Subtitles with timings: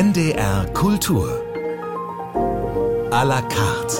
[0.00, 1.28] NDR Kultur.
[3.10, 3.98] A la carte.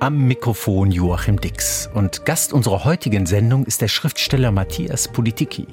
[0.00, 1.90] Am Mikrofon Joachim Dix.
[1.92, 5.66] Und Gast unserer heutigen Sendung ist der Schriftsteller Matthias Politiki.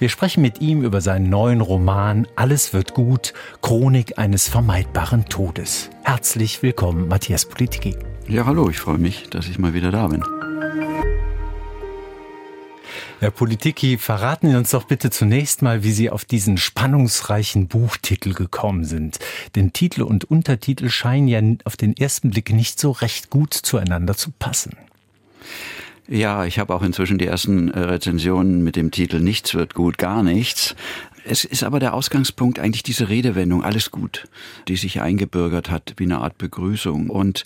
[0.00, 3.32] Wir sprechen mit ihm über seinen neuen Roman Alles wird gut,
[3.62, 5.88] Chronik eines vermeidbaren Todes.
[6.02, 7.96] Herzlich willkommen, Matthias Politiki.
[8.28, 10.22] Ja, hallo, ich freue mich, dass ich mal wieder da bin.
[13.22, 18.34] Herr Politiki, verraten Sie uns doch bitte zunächst mal, wie Sie auf diesen spannungsreichen Buchtitel
[18.34, 19.20] gekommen sind.
[19.54, 24.16] Denn Titel und Untertitel scheinen ja auf den ersten Blick nicht so recht gut zueinander
[24.16, 24.76] zu passen.
[26.08, 29.98] Ja, ich habe auch inzwischen die ersten äh, Rezensionen mit dem Titel Nichts wird gut,
[29.98, 30.74] gar nichts
[31.24, 34.24] es ist aber der Ausgangspunkt eigentlich diese Redewendung, alles gut,
[34.68, 37.10] die sich eingebürgert hat wie eine Art Begrüßung.
[37.10, 37.44] Und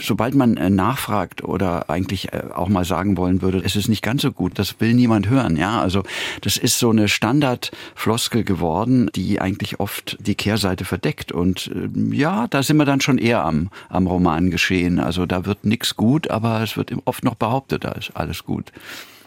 [0.00, 4.02] sobald man äh, nachfragt oder eigentlich äh, auch mal sagen wollen würde, es ist nicht
[4.02, 5.56] ganz so gut, das will niemand hören.
[5.56, 6.02] Ja, also
[6.40, 11.32] das ist so eine Standardfloskel geworden, die eigentlich oft die Kehrseite verdeckt.
[11.32, 14.98] Und äh, ja, da sind wir dann schon eher am, am Roman geschehen.
[14.98, 18.72] Also da wird nichts gut, aber es wird oft noch behauptet, da ist alles gut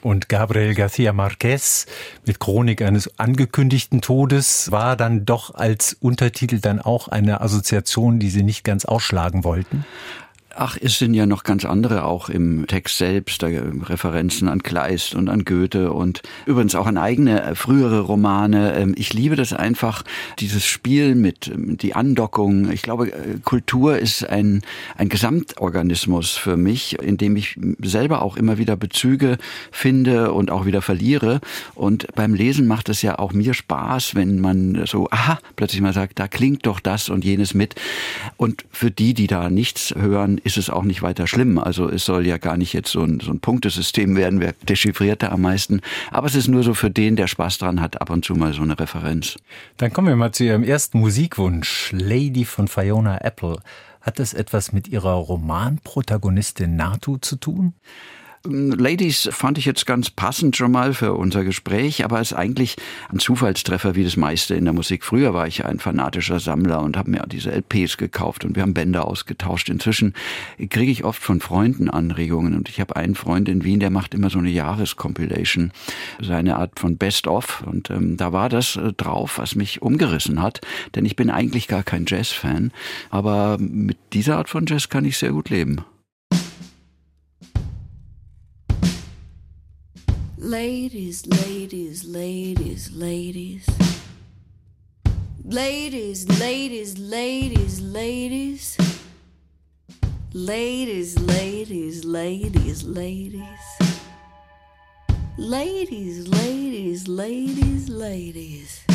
[0.06, 1.88] und Gabriel García Márquez
[2.28, 8.30] mit Chronik eines angekündigten Todes war dann doch als Untertitel dann auch eine Assoziation, die
[8.30, 9.83] Sie nicht ganz ausschlagen wollten?
[10.58, 15.14] Ach, es sind ja noch ganz andere auch im Text selbst, da Referenzen an Kleist
[15.14, 18.73] und an Goethe und übrigens auch an eigene äh, frühere Romane.
[18.73, 20.03] Ähm, ich liebe das einfach,
[20.39, 22.72] dieses Spiel mit ähm, die Andockung.
[22.72, 24.61] Ich glaube, äh, Kultur ist ein,
[24.95, 29.38] ein Gesamtorganismus für mich, in dem ich selber auch immer wieder Bezüge
[29.72, 31.42] finde und auch wieder verliere.
[31.73, 35.92] Und beim Lesen macht es ja auch mir Spaß, wenn man so, aha, plötzlich mal
[35.92, 37.76] sagt, da klingt doch das und jenes mit.
[38.38, 41.58] Und für die, die da nichts hören, ist es auch nicht weiter schlimm.
[41.58, 45.24] Also es soll ja gar nicht jetzt so ein, so ein Punktesystem werden, wer dechiffriert
[45.24, 45.82] da am meisten.
[46.12, 48.54] Aber es ist nur so für den, der Spaß dran hat, ab und zu mal
[48.54, 49.38] so eine Referenz.
[49.78, 53.58] Dann kommen wir mal zu Ihrem ersten Musikwunsch, Lady von Fiona Apple.
[54.02, 57.73] Hat das etwas mit Ihrer Romanprotagonistin Natu zu tun?
[58.48, 62.76] Ladies fand ich jetzt ganz passend schon mal für unser Gespräch, aber es ist eigentlich
[63.10, 65.04] ein Zufallstreffer wie das meiste in der Musik.
[65.04, 68.76] Früher war ich ein fanatischer Sammler und habe mir diese LPs gekauft und wir haben
[68.76, 69.70] Bänder ausgetauscht.
[69.70, 70.14] Inzwischen
[70.70, 74.14] kriege ich oft von Freunden Anregungen und ich habe einen Freund in Wien, der macht
[74.14, 75.72] immer so eine Jahrescompilation,
[76.22, 80.42] seine Art von Best of und ähm, da war das äh, drauf, was mich umgerissen
[80.42, 80.61] hat,
[80.94, 82.72] denn ich bin eigentlich gar kein Jazz-Fan,
[83.10, 85.84] aber mit dieser Art von Jazz kann ich sehr gut leben.
[90.45, 93.66] Ladies, ladies, ladies, ladies.
[95.44, 98.78] Ladies, ladies, ladies, ladies.
[100.34, 103.66] Ladies, ladies, ladies, ladies.
[105.39, 108.86] Ladies, ladies, ladies, ladies.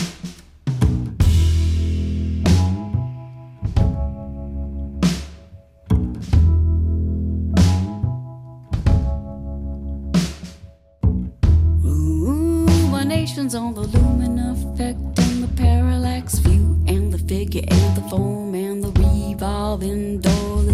[13.53, 18.55] Ruminations on the lumen effect and the parallax view and the figure and the foam
[18.55, 20.70] and the revolving door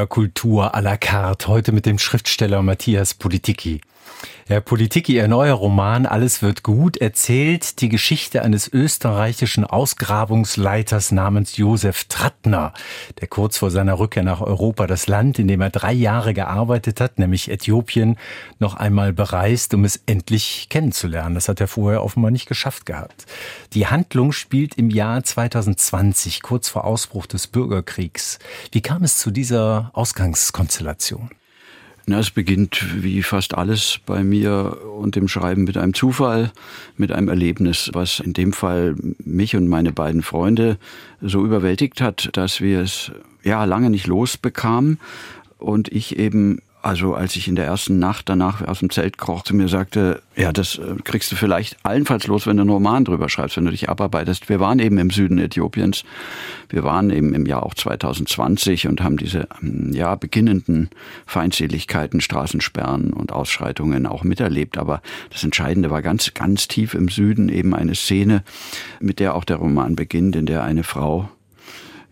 [0.00, 3.80] NDR Kultur à la carte, heute mit dem Schriftsteller Matthias Politiki.
[4.50, 11.56] Herr Politiki, Ihr neuer Roman Alles wird gut erzählt die Geschichte eines österreichischen Ausgrabungsleiters namens
[11.56, 12.74] Josef Trattner,
[13.20, 17.00] der kurz vor seiner Rückkehr nach Europa das Land, in dem er drei Jahre gearbeitet
[17.00, 18.16] hat, nämlich Äthiopien,
[18.58, 21.36] noch einmal bereist, um es endlich kennenzulernen.
[21.36, 23.26] Das hat er vorher offenbar nicht geschafft gehabt.
[23.72, 28.40] Die Handlung spielt im Jahr 2020, kurz vor Ausbruch des Bürgerkriegs.
[28.72, 31.30] Wie kam es zu dieser Ausgangskonstellation?
[32.10, 36.50] Na, es beginnt wie fast alles bei mir und dem Schreiben mit einem Zufall,
[36.96, 40.76] mit einem Erlebnis, was in dem Fall mich und meine beiden Freunde
[41.20, 43.12] so überwältigt hat, dass wir es
[43.44, 44.98] ja lange nicht losbekamen
[45.58, 49.42] und ich eben also als ich in der ersten Nacht danach aus dem Zelt kroch,
[49.42, 53.04] zu mir sagte, ja, das äh, kriegst du vielleicht allenfalls los, wenn du einen Roman
[53.04, 54.48] drüber schreibst, wenn du dich abarbeitest.
[54.48, 56.04] Wir waren eben im Süden Äthiopiens.
[56.68, 60.90] Wir waren eben im Jahr auch 2020 und haben diese, ähm, ja, beginnenden
[61.26, 64.78] Feindseligkeiten, Straßensperren und Ausschreitungen auch miterlebt.
[64.78, 68.42] Aber das Entscheidende war ganz, ganz tief im Süden eben eine Szene,
[69.00, 71.28] mit der auch der Roman beginnt, in der eine Frau,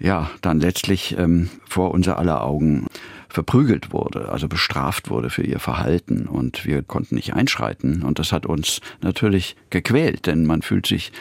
[0.01, 2.87] ja, dann letztlich ähm, vor unser aller Augen
[3.29, 8.03] verprügelt wurde, also bestraft wurde für ihr Verhalten und wir konnten nicht einschreiten.
[8.03, 11.13] Und das hat uns natürlich gequält, denn man fühlt sich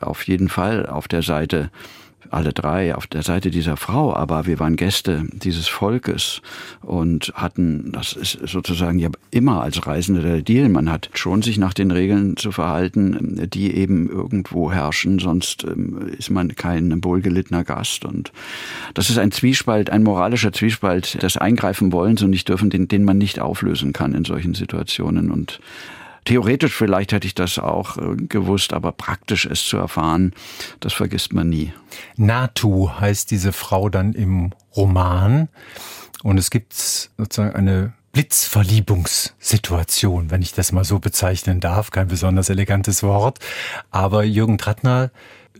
[0.00, 1.70] auf jeden Fall auf der Seite
[2.30, 6.42] alle drei auf der Seite dieser Frau, aber wir waren Gäste dieses Volkes
[6.82, 11.58] und hatten, das ist sozusagen ja immer als Reisende der Deal, man hat schon sich
[11.58, 17.64] nach den Regeln zu verhalten, die eben irgendwo herrschen, sonst ähm, ist man kein wohlgelittener
[17.64, 18.32] Gast und
[18.94, 23.04] das ist ein Zwiespalt, ein moralischer Zwiespalt des Eingreifen wollens und nicht dürfen, den, den
[23.04, 25.60] man nicht auflösen kann in solchen Situationen und
[26.26, 30.34] Theoretisch vielleicht hätte ich das auch äh, gewusst, aber praktisch es zu erfahren,
[30.80, 31.72] das vergisst man nie.
[32.16, 35.48] Natu heißt diese Frau dann im Roman.
[36.22, 41.92] Und es gibt sozusagen eine Blitzverliebungssituation, wenn ich das mal so bezeichnen darf.
[41.92, 43.38] Kein besonders elegantes Wort.
[43.92, 45.12] Aber Jürgen Trattner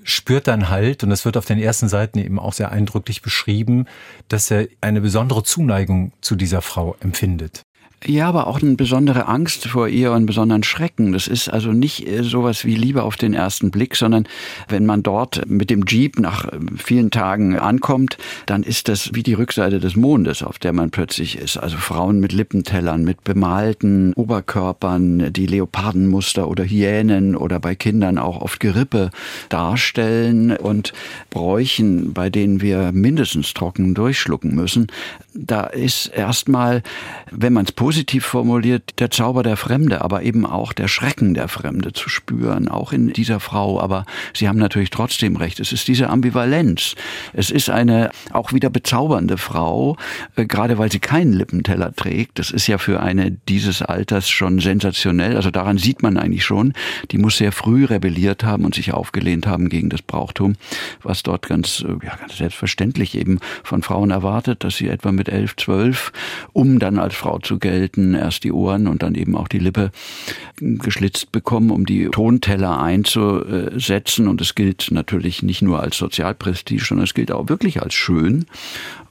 [0.02, 3.86] spürt dann halt, und das wird auf den ersten Seiten eben auch sehr eindrücklich beschrieben,
[4.28, 7.62] dass er eine besondere Zuneigung zu dieser Frau empfindet.
[8.08, 11.10] Ja, aber auch eine besondere Angst vor ihr und besonderen Schrecken.
[11.10, 14.28] Das ist also nicht äh, sowas wie Liebe auf den ersten Blick, sondern
[14.68, 19.24] wenn man dort mit dem Jeep nach äh, vielen Tagen ankommt, dann ist das wie
[19.24, 21.56] die Rückseite des Mondes, auf der man plötzlich ist.
[21.56, 28.40] Also Frauen mit Lippentellern, mit bemalten Oberkörpern, die Leopardenmuster oder Hyänen oder bei Kindern auch
[28.40, 29.10] oft Gerippe
[29.48, 30.92] darstellen und
[31.30, 34.86] Bräuchen, bei denen wir mindestens trocken durchschlucken müssen.
[35.34, 36.82] Da ist erstmal,
[37.32, 41.48] wenn man es positiv formuliert, der Zauber der Fremde, aber eben auch der Schrecken der
[41.48, 43.80] Fremde zu spüren, auch in dieser Frau.
[43.80, 45.60] Aber Sie haben natürlich trotzdem recht.
[45.60, 46.94] Es ist diese Ambivalenz.
[47.32, 49.96] Es ist eine auch wieder bezaubernde Frau,
[50.36, 52.38] äh, gerade weil sie keinen Lippenteller trägt.
[52.38, 55.36] Das ist ja für eine dieses Alters schon sensationell.
[55.36, 56.72] Also daran sieht man eigentlich schon,
[57.10, 60.56] die muss sehr früh rebelliert haben und sich aufgelehnt haben gegen das Brauchtum,
[61.02, 65.28] was dort ganz, äh, ja, ganz selbstverständlich eben von Frauen erwartet, dass sie etwa mit
[65.28, 66.12] elf, zwölf,
[66.52, 69.58] um dann als Frau zu gelten, gelten, erst die Ohren und dann eben auch die
[69.58, 69.90] Lippe
[70.60, 74.28] geschlitzt bekommen, um die Tonteller einzusetzen.
[74.28, 78.46] Und es gilt natürlich nicht nur als Sozialprestige, sondern es gilt auch wirklich als schön.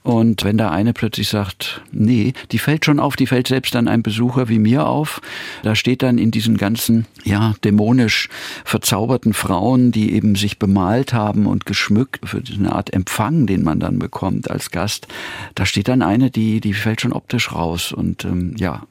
[0.06, 3.88] Und wenn da eine plötzlich sagt, nee, die fällt schon auf, die fällt selbst dann
[3.88, 5.20] ein Besucher wie mir auf,
[5.64, 8.28] da steht dann in diesen ganzen, ja, dämonisch
[8.64, 13.80] verzauberten Frauen, die eben sich bemalt haben und geschmückt für eine Art Empfang, den man
[13.80, 15.08] dann bekommt als Gast,
[15.56, 18.86] da steht dann eine, die, die fällt schon optisch raus und ähm, ja,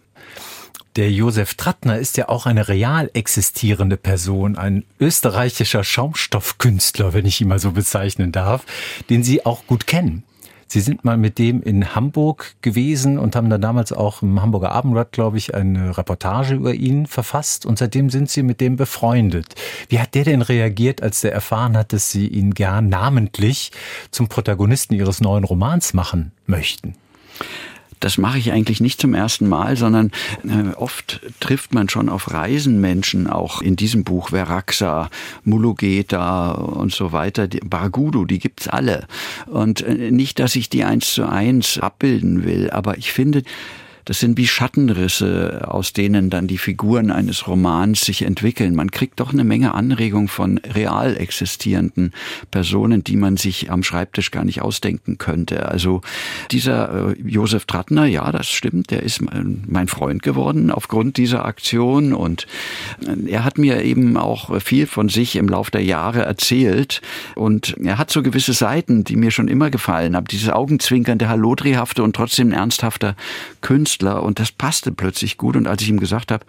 [0.97, 7.39] der Josef Trattner ist ja auch eine real existierende Person, ein österreichischer Schaumstoffkünstler, wenn ich
[7.39, 8.65] ihn mal so bezeichnen darf,
[9.09, 10.23] den Sie auch gut kennen.
[10.75, 14.73] Sie sind mal mit dem in Hamburg gewesen und haben da damals auch im Hamburger
[14.73, 19.55] Abendblatt, glaube ich, eine Reportage über ihn verfasst und seitdem sind Sie mit dem befreundet.
[19.87, 23.71] Wie hat der denn reagiert, als der erfahren hat, dass Sie ihn gern namentlich
[24.11, 26.95] zum Protagonisten Ihres neuen Romans machen möchten?
[27.99, 30.11] Das mache ich eigentlich nicht zum ersten Mal, sondern
[30.43, 35.09] äh, oft trifft man schon auf Reisen Menschen, auch in diesem Buch Veraxa,
[35.43, 39.07] Mulugeta und so weiter, die, Bargudu, die gibt's alle.
[39.47, 43.43] Und äh, nicht, dass ich die eins zu eins abbilden will, aber ich finde,
[44.05, 48.75] das sind wie Schattenrisse, aus denen dann die Figuren eines Romans sich entwickeln.
[48.75, 52.13] Man kriegt doch eine Menge Anregung von real existierenden
[52.51, 55.69] Personen, die man sich am Schreibtisch gar nicht ausdenken könnte.
[55.69, 56.01] Also
[56.51, 62.13] dieser äh, Josef Trattner, ja, das stimmt, der ist mein Freund geworden aufgrund dieser Aktion
[62.13, 62.45] und
[63.07, 67.01] äh, er hat mir eben auch viel von sich im Lauf der Jahre erzählt
[67.33, 70.27] und er hat so gewisse Seiten, die mir schon immer gefallen haben.
[70.27, 73.15] Dieses augenzwinkernde, hallodrihafte und trotzdem ernsthafter
[73.61, 75.55] Künstler Künstler und das passte plötzlich gut.
[75.55, 76.45] Und als ich ihm gesagt habe,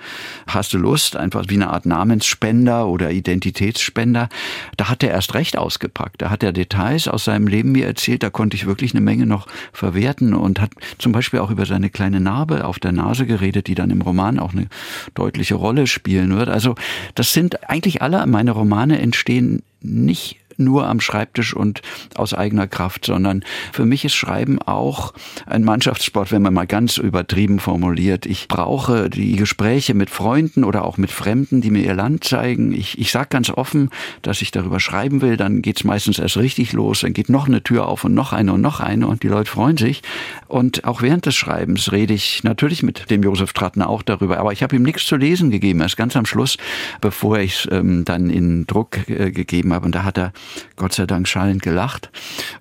[0.48, 4.28] hast du Lust, einfach wie eine Art Namensspender oder Identitätsspender,
[4.76, 6.22] da hat er erst recht ausgepackt.
[6.22, 9.26] Da hat er Details aus seinem Leben mir erzählt, da konnte ich wirklich eine Menge
[9.26, 13.68] noch verwerten und hat zum Beispiel auch über seine kleine Narbe auf der Nase geredet,
[13.68, 14.66] die dann im Roman auch eine
[15.14, 16.48] deutliche Rolle spielen wird.
[16.48, 16.74] Also
[17.14, 21.82] das sind eigentlich alle meine Romane entstehen nicht nur am Schreibtisch und
[22.14, 25.12] aus eigener Kraft, sondern für mich ist Schreiben auch
[25.46, 28.26] ein Mannschaftssport, wenn man mal ganz übertrieben formuliert.
[28.26, 32.72] Ich brauche die Gespräche mit Freunden oder auch mit Fremden, die mir ihr Land zeigen.
[32.72, 33.90] Ich, ich sage ganz offen,
[34.22, 37.62] dass ich darüber schreiben will, dann geht's meistens erst richtig los, dann geht noch eine
[37.62, 40.02] Tür auf und noch eine und noch eine und die Leute freuen sich.
[40.48, 44.52] Und auch während des Schreibens rede ich natürlich mit dem Josef Trattner auch darüber, aber
[44.52, 46.56] ich habe ihm nichts zu lesen gegeben, erst ganz am Schluss,
[47.00, 49.86] bevor ich es ähm, dann in Druck äh, gegeben habe.
[49.86, 50.32] Und da hat er
[50.76, 52.10] Gott sei Dank schallend gelacht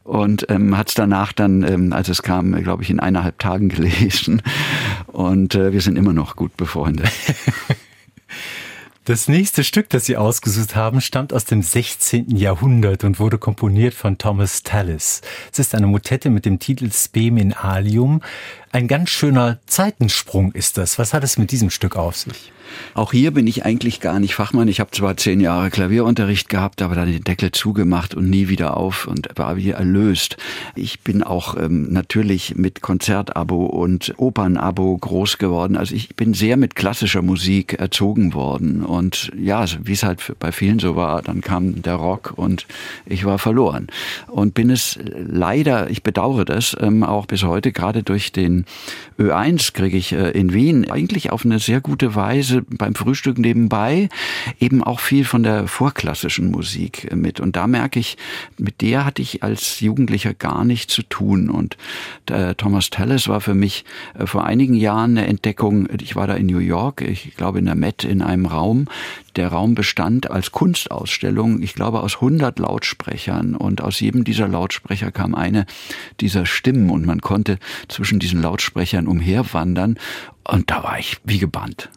[0.04, 3.70] und ähm, hat es danach dann, ähm, als es kam, glaube ich, in eineinhalb Tagen
[3.70, 4.42] gelesen.
[5.08, 7.10] Und äh, wir sind immer noch gut befreundet.
[9.08, 12.36] Das nächste Stück, das Sie ausgesucht haben, stammt aus dem 16.
[12.36, 15.22] Jahrhundert und wurde komponiert von Thomas Tallis.
[15.54, 18.24] Es ist eine Motette mit dem Titel Spem in Alium.
[18.72, 20.98] Ein ganz schöner Zeitensprung ist das.
[20.98, 22.52] Was hat es mit diesem Stück auf sich?
[22.94, 24.68] Auch hier bin ich eigentlich gar nicht Fachmann.
[24.68, 28.78] Ich habe zwar zehn Jahre Klavierunterricht gehabt, aber dann den Deckel zugemacht und nie wieder
[28.78, 30.38] auf und war wieder erlöst.
[30.76, 35.78] Ich bin auch ähm, natürlich mit Konzertabo und Opernabo groß geworden.
[35.78, 38.84] Also ich bin sehr mit klassischer Musik erzogen worden.
[38.84, 42.66] Und ja, wie es halt bei vielen so war, dann kam der Rock und
[43.06, 43.88] ich war verloren.
[44.28, 48.66] Und bin es leider, ich bedauere das, ähm, auch bis heute, gerade durch den
[49.20, 54.10] Ö1 kriege ich äh, in Wien eigentlich auf eine sehr gute Weise beim Frühstück nebenbei
[54.60, 57.40] eben auch viel von der vorklassischen Musik mit.
[57.40, 58.18] Und da merke ich,
[58.58, 61.50] mit der hatte ich als Jugendlicher gar nichts zu tun.
[61.50, 61.78] Und
[62.28, 63.86] der Thomas Tallis war für mich
[64.18, 65.88] äh, vor einigen Jahren eine Entdeckung.
[66.02, 68.88] Ich war da in New York, ich glaube in der Met in einem Raum.
[69.36, 73.56] Der Raum bestand als Kunstausstellung, ich glaube, aus 100 Lautsprechern.
[73.56, 75.66] Und aus jedem dieser Lautsprecher kam eine
[76.22, 79.98] dieser Stimmen und man konnte zwischen diesen Lautsprechern umherwandern.
[80.48, 81.90] Und da war ich wie gebannt.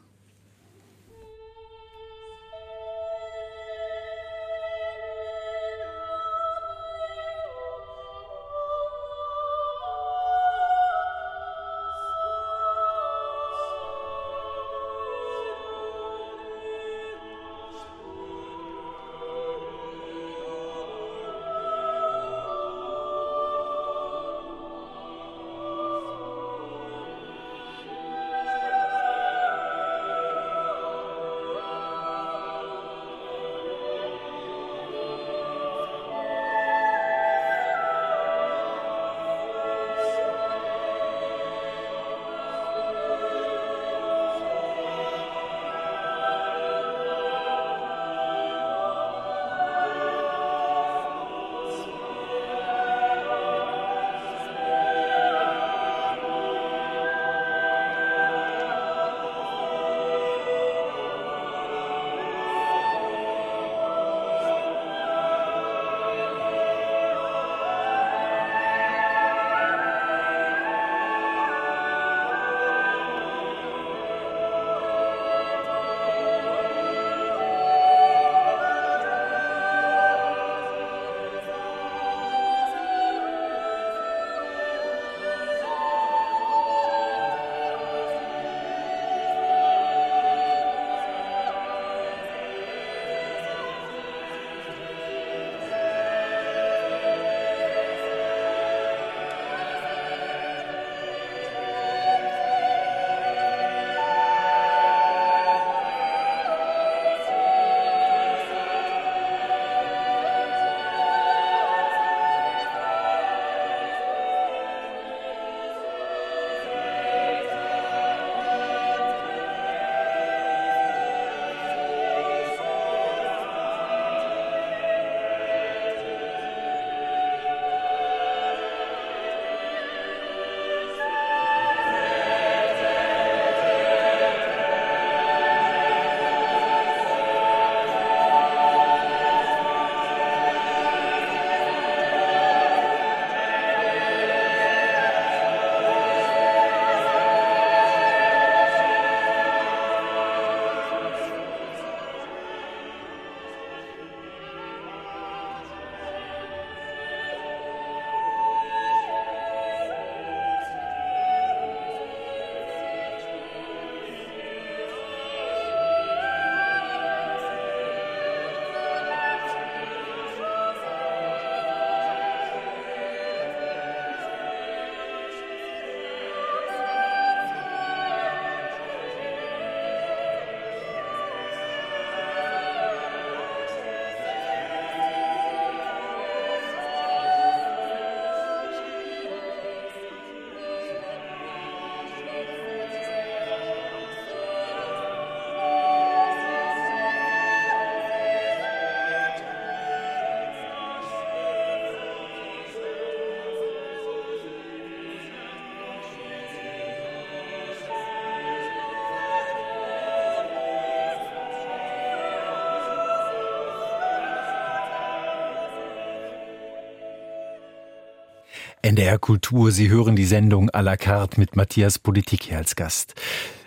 [218.88, 219.70] NDR Kultur.
[219.70, 223.14] Sie hören die Sendung à la carte mit Matthias Politiki als Gast.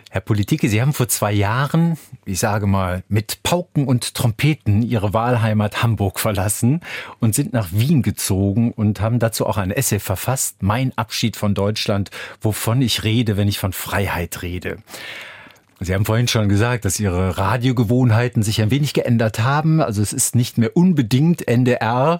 [0.10, 5.14] Herr Politiki, Sie haben vor zwei Jahren, ich sage mal, mit Pauken und Trompeten Ihre
[5.14, 6.82] Wahlheimat Hamburg verlassen
[7.20, 11.54] und sind nach Wien gezogen und haben dazu auch ein Essay verfasst, Mein Abschied von
[11.54, 12.10] Deutschland,
[12.42, 14.80] wovon ich rede, wenn ich von Freiheit rede.
[15.84, 19.82] Sie haben vorhin schon gesagt, dass Ihre Radiogewohnheiten sich ein wenig geändert haben.
[19.82, 22.20] Also es ist nicht mehr unbedingt NDR.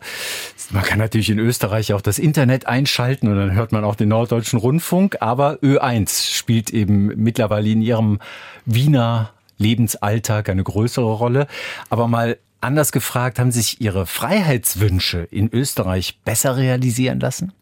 [0.72, 4.10] Man kann natürlich in Österreich auch das Internet einschalten und dann hört man auch den
[4.10, 5.18] Norddeutschen Rundfunk.
[5.22, 8.18] Aber Ö1 spielt eben mittlerweile in Ihrem
[8.66, 11.46] Wiener Lebensalltag eine größere Rolle.
[11.92, 17.54] Aber mal anders gefragt, haben sich Ihre Freiheitswünsche in Österreich besser realisieren lassen?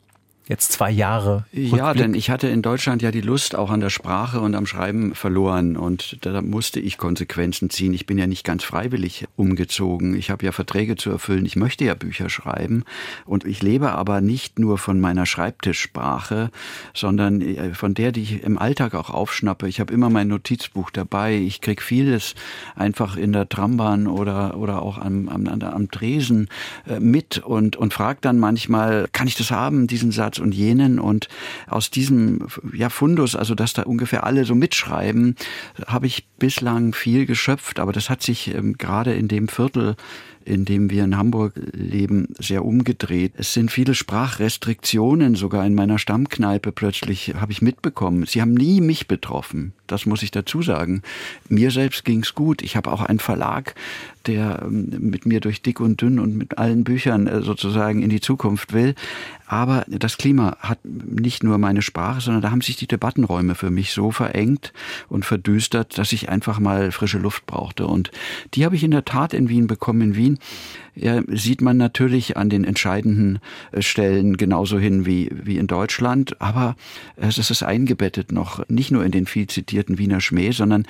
[0.49, 1.45] Jetzt zwei Jahre.
[1.53, 1.73] Rückblick.
[1.73, 4.65] Ja, denn ich hatte in Deutschland ja die Lust auch an der Sprache und am
[4.65, 7.93] Schreiben verloren und da musste ich Konsequenzen ziehen.
[7.93, 10.15] Ich bin ja nicht ganz freiwillig umgezogen.
[10.15, 11.45] Ich habe ja Verträge zu erfüllen.
[11.45, 12.83] Ich möchte ja Bücher schreiben
[13.25, 16.49] und ich lebe aber nicht nur von meiner Schreibtischsprache,
[16.95, 19.67] sondern äh, von der, die ich im Alltag auch aufschnappe.
[19.67, 21.35] Ich habe immer mein Notizbuch dabei.
[21.35, 22.33] Ich krieg vieles
[22.75, 26.49] einfach in der Trambahn oder oder auch am, am, am Tresen
[26.87, 30.38] äh, mit und und frage dann manchmal, kann ich das haben, diesen Satz?
[30.39, 30.99] Und jenen.
[30.99, 31.27] Und
[31.67, 35.35] aus diesem ja, Fundus, also dass da ungefähr alle so mitschreiben,
[35.87, 37.79] habe ich bislang viel geschöpft.
[37.79, 39.95] Aber das hat sich ähm, gerade in dem Viertel
[40.49, 43.33] in dem wir in Hamburg leben, sehr umgedreht.
[43.37, 48.25] Es sind viele Sprachrestriktionen, sogar in meiner Stammkneipe plötzlich habe ich mitbekommen.
[48.25, 49.73] Sie haben nie mich betroffen.
[49.85, 51.03] Das muss ich dazu sagen.
[51.49, 52.63] Mir selbst ging's gut.
[52.63, 53.75] Ich habe auch einen Verlag,
[54.25, 58.09] der ähm, mit mir durch dick und dünn und mit allen Büchern äh, sozusagen in
[58.09, 58.95] die Zukunft will.
[59.45, 63.71] Aber das Klima hat nicht nur meine Sprache, sondern da haben sich die Debattenräume für
[63.71, 64.73] mich so verengt
[65.07, 67.87] und verdüstert, dass ich einfach mal frische Luft brauchte.
[67.87, 68.11] Und
[68.53, 70.01] die habe ich in der Tat in Wien bekommen.
[70.01, 70.39] In Wien
[71.01, 73.39] ja, sieht man natürlich an den entscheidenden
[73.71, 76.75] äh, Stellen genauso hin wie, wie in Deutschland, aber
[77.15, 80.85] es ist eingebettet noch, nicht nur in den viel zitierten Wiener Schmäh, sondern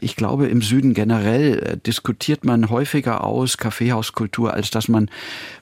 [0.00, 5.10] ich glaube, im Süden generell äh, diskutiert man häufiger aus Kaffeehauskultur, als dass man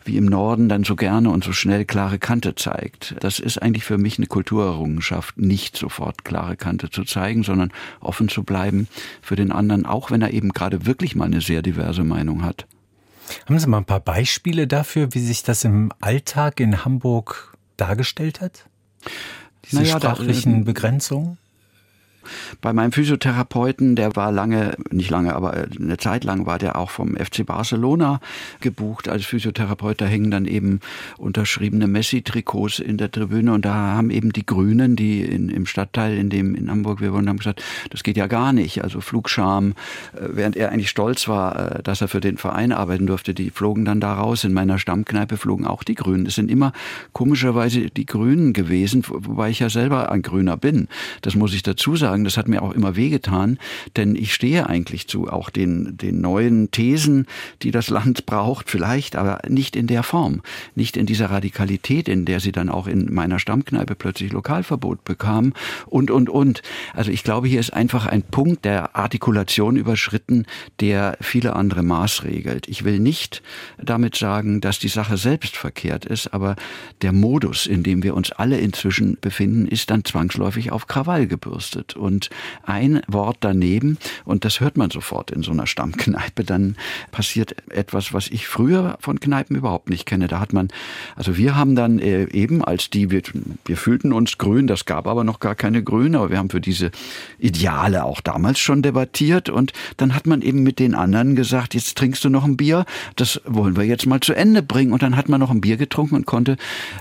[0.05, 3.15] wie im Norden dann so gerne und so schnell klare Kante zeigt.
[3.21, 8.29] Das ist eigentlich für mich eine Kulturerrungenschaft, nicht sofort klare Kante zu zeigen, sondern offen
[8.29, 8.89] zu bleiben
[9.23, 12.67] für den anderen, auch wenn er eben gerade wirklich mal eine sehr diverse Meinung hat.
[13.47, 18.41] Haben Sie mal ein paar Beispiele dafür, wie sich das im Alltag in Hamburg dargestellt
[18.41, 18.67] hat?
[19.65, 21.39] Diese naja, sprachlichen da, Begrenzungen?
[22.61, 26.91] Bei meinem Physiotherapeuten, der war lange, nicht lange, aber eine Zeit lang war der auch
[26.91, 28.21] vom FC Barcelona
[28.61, 30.01] gebucht als Physiotherapeut.
[30.01, 30.81] Da hängen dann eben
[31.19, 36.17] unterschriebene Messi-Trikots in der Tribüne und da haben eben die Grünen, die in, im Stadtteil,
[36.17, 38.83] in dem in Hamburg wir wohnen, haben gesagt, das geht ja gar nicht.
[38.83, 39.73] Also Flugscham,
[40.15, 43.51] äh, während er eigentlich stolz war, äh, dass er für den Verein arbeiten durfte, die
[43.51, 44.45] flogen dann da raus.
[44.45, 46.27] In meiner Stammkneipe flogen auch die Grünen.
[46.27, 46.73] Es sind immer
[47.13, 50.89] komischerweise die Grünen gewesen, wobei ich ja selber ein Grüner bin.
[51.23, 53.59] Das muss ich dazu sagen sagen, das hat mir auch immer wehgetan,
[53.97, 57.27] denn ich stehe eigentlich zu auch den, den neuen Thesen,
[57.63, 60.43] die das Land braucht, vielleicht, aber nicht in der Form,
[60.77, 65.55] nicht in dieser Radikalität, in der sie dann auch in meiner Stammkneipe plötzlich Lokalverbot bekam
[65.87, 66.63] und, und, und.
[66.93, 70.47] Also ich glaube, hier ist einfach ein Punkt der Artikulation überschritten,
[70.79, 72.69] der viele andere maßregelt.
[72.69, 73.43] Ich will nicht
[73.83, 76.55] damit sagen, dass die Sache selbst verkehrt ist, aber
[77.03, 81.97] der Modus, in dem wir uns alle inzwischen befinden, ist dann zwangsläufig auf Krawall gebürstet
[82.05, 82.31] und
[82.63, 83.99] ein Wort daneben.
[84.25, 86.45] Und das hört man sofort in so einer Stammkneipe.
[86.45, 86.77] Dann
[87.11, 90.29] passiert etwas, was ich früher von Kneipen überhaupt nicht kenne.
[90.29, 90.69] Da hat man,
[91.17, 93.23] also wir haben dann äh, eben als die, wir,
[93.65, 96.61] wir fühlten uns grün, das gab aber noch gar keine Grüne, aber wir haben für
[96.61, 96.91] diese
[97.39, 99.49] Ideale auch damals schon debattiert.
[99.49, 102.85] Und dann hat man eben mit den anderen gesagt, jetzt trinkst du noch ein Bier,
[103.17, 104.93] das wollen wir jetzt mal zu Ende bringen.
[104.93, 106.57] Und dann hat man noch ein Bier getrunken und konnte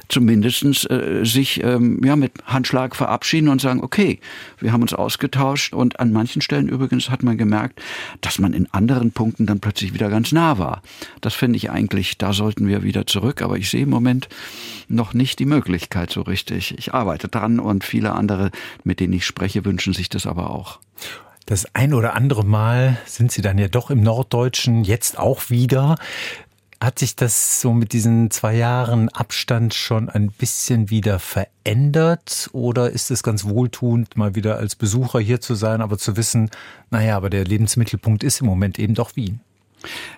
[0.07, 4.19] zumindestens äh, sich ähm, ja, mit Handschlag verabschieden und sagen, okay,
[4.59, 7.81] wir haben uns ausgetauscht und an manchen Stellen übrigens hat man gemerkt,
[8.21, 10.81] dass man in anderen Punkten dann plötzlich wieder ganz nah war.
[11.21, 14.29] Das finde ich eigentlich, da sollten wir wieder zurück, aber ich sehe im Moment
[14.87, 16.77] noch nicht die Möglichkeit so richtig.
[16.77, 18.51] Ich arbeite dran und viele andere,
[18.83, 20.79] mit denen ich spreche, wünschen sich das aber auch.
[21.45, 25.95] Das ein oder andere Mal sind Sie dann ja doch im Norddeutschen, jetzt auch wieder.
[26.83, 32.89] Hat sich das so mit diesen zwei Jahren Abstand schon ein bisschen wieder verändert oder
[32.89, 36.51] ist es ganz wohltuend, mal wieder als Besucher hier zu sein, aber zu wissen,
[36.89, 39.39] naja, aber der Lebensmittelpunkt ist im Moment eben doch Wien?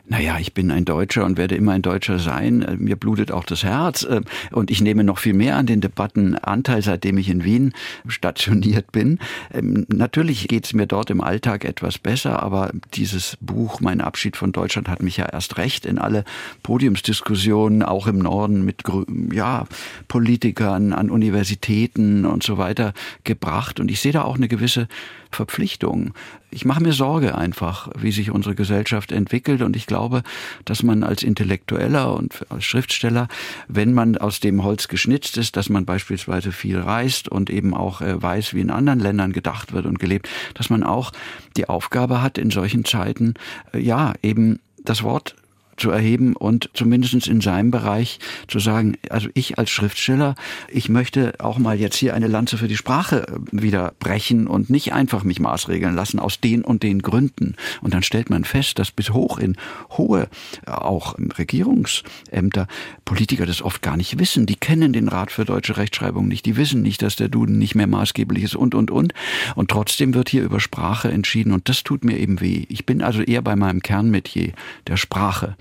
[0.07, 2.61] Naja, ich bin ein Deutscher und werde immer ein Deutscher sein.
[2.61, 5.81] Äh, mir blutet auch das Herz äh, und ich nehme noch viel mehr an den
[5.81, 7.73] Debatten Anteil, seitdem ich in Wien
[8.07, 9.19] stationiert bin.
[9.53, 14.37] Ähm, natürlich geht es mir dort im Alltag etwas besser, aber dieses Buch, Mein Abschied
[14.37, 16.23] von Deutschland, hat mich ja erst recht in alle
[16.63, 18.83] Podiumsdiskussionen, auch im Norden mit
[19.31, 19.65] ja,
[20.07, 23.79] Politikern an Universitäten und so weiter gebracht.
[23.79, 24.87] Und ich sehe da auch eine gewisse
[25.31, 26.13] Verpflichtung.
[26.55, 29.61] Ich mache mir Sorge einfach, wie sich unsere Gesellschaft entwickelt.
[29.61, 30.23] Und ich glaube,
[30.63, 33.27] dass man als Intellektueller und als Schriftsteller,
[33.67, 37.99] wenn man aus dem Holz geschnitzt ist, dass man beispielsweise viel reist und eben auch
[37.99, 41.11] äh, weiß, wie in anderen Ländern gedacht wird und gelebt, dass man auch
[41.57, 43.33] die Aufgabe hat, in solchen Zeiten,
[43.73, 45.35] äh, ja, eben das Wort
[45.77, 50.35] zu erheben und zumindest in seinem Bereich zu sagen, also ich als Schriftsteller,
[50.69, 54.69] ich möchte auch mal jetzt hier eine Lanze für die Sprache äh, wieder brechen und
[54.69, 57.55] nicht einfach mich maßregeln lassen aus den und den Gründen.
[57.81, 59.57] Und dann stellt man fest, dass bis hoch in
[59.91, 60.27] hohe,
[60.65, 62.67] äh, auch Regierungsämter,
[63.03, 64.45] Politiker das oft gar nicht wissen.
[64.45, 66.45] Die kennen den Rat für deutsche Rechtschreibung nicht.
[66.45, 69.13] Die wissen nicht, dass der Duden nicht mehr maßgeblich ist und, und, und.
[69.55, 72.65] Und trotzdem wird hier über Sprache entschieden und das tut mir eben weh.
[72.69, 74.53] Ich bin also eher bei meinem Kernmetier,
[74.87, 75.55] der Sprache.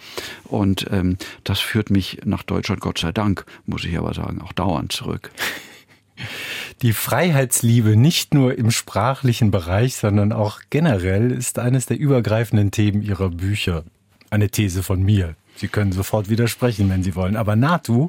[0.44, 4.52] Und ähm, das führt mich nach Deutschland, Gott sei Dank, muss ich aber sagen, auch
[4.52, 5.30] dauernd zurück.
[6.82, 13.02] Die Freiheitsliebe nicht nur im sprachlichen Bereich, sondern auch generell ist eines der übergreifenden Themen
[13.02, 13.84] Ihrer Bücher.
[14.30, 15.34] Eine These von mir.
[15.56, 17.36] Sie können sofort widersprechen, wenn Sie wollen.
[17.36, 18.08] Aber Natu,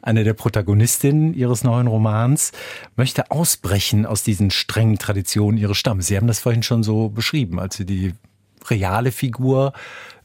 [0.00, 2.52] eine der Protagonistinnen Ihres neuen Romans,
[2.96, 6.06] möchte ausbrechen aus diesen strengen Traditionen ihres Stammes.
[6.06, 8.14] Sie haben das vorhin schon so beschrieben, als Sie die
[8.70, 9.74] reale Figur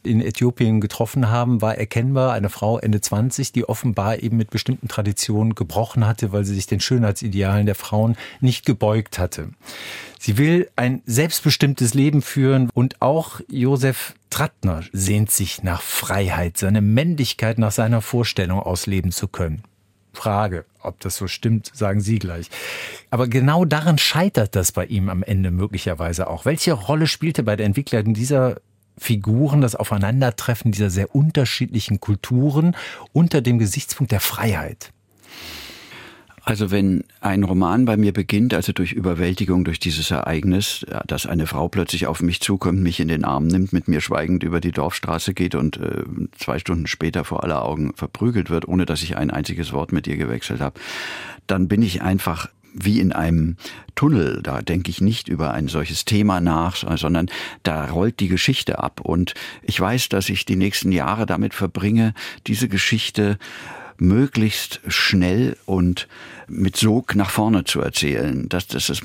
[0.05, 4.87] in Äthiopien getroffen haben, war erkennbar eine Frau Ende 20, die offenbar eben mit bestimmten
[4.87, 9.49] Traditionen gebrochen hatte, weil sie sich den Schönheitsidealen der Frauen nicht gebeugt hatte.
[10.19, 16.81] Sie will ein selbstbestimmtes Leben führen und auch Josef Trattner sehnt sich nach Freiheit, seine
[16.81, 19.63] Männlichkeit nach seiner Vorstellung ausleben zu können.
[20.13, 22.49] Frage, ob das so stimmt, sagen Sie gleich.
[23.09, 26.45] Aber genau daran scheitert das bei ihm am Ende möglicherweise auch.
[26.45, 28.57] Welche Rolle spielte bei der Entwicklung dieser
[28.97, 32.75] Figuren, das Aufeinandertreffen dieser sehr unterschiedlichen Kulturen
[33.11, 34.91] unter dem Gesichtspunkt der Freiheit?
[36.45, 41.47] Also wenn ein Roman bei mir beginnt, also durch Überwältigung durch dieses Ereignis, dass eine
[41.47, 44.71] Frau plötzlich auf mich zukommt, mich in den Arm nimmt, mit mir schweigend über die
[44.71, 46.03] Dorfstraße geht und äh,
[46.37, 50.05] zwei Stunden später vor aller Augen verprügelt wird, ohne dass ich ein einziges Wort mit
[50.05, 50.81] ihr gewechselt habe,
[51.47, 53.57] dann bin ich einfach wie in einem
[53.95, 54.41] Tunnel.
[54.43, 57.29] Da denke ich nicht über ein solches Thema nach, sondern
[57.63, 59.01] da rollt die Geschichte ab.
[59.01, 62.13] Und ich weiß, dass ich die nächsten Jahre damit verbringe,
[62.47, 63.37] diese Geschichte
[63.97, 66.07] möglichst schnell und
[66.47, 68.47] mit Sog nach vorne zu erzählen.
[68.49, 69.03] Das, das ist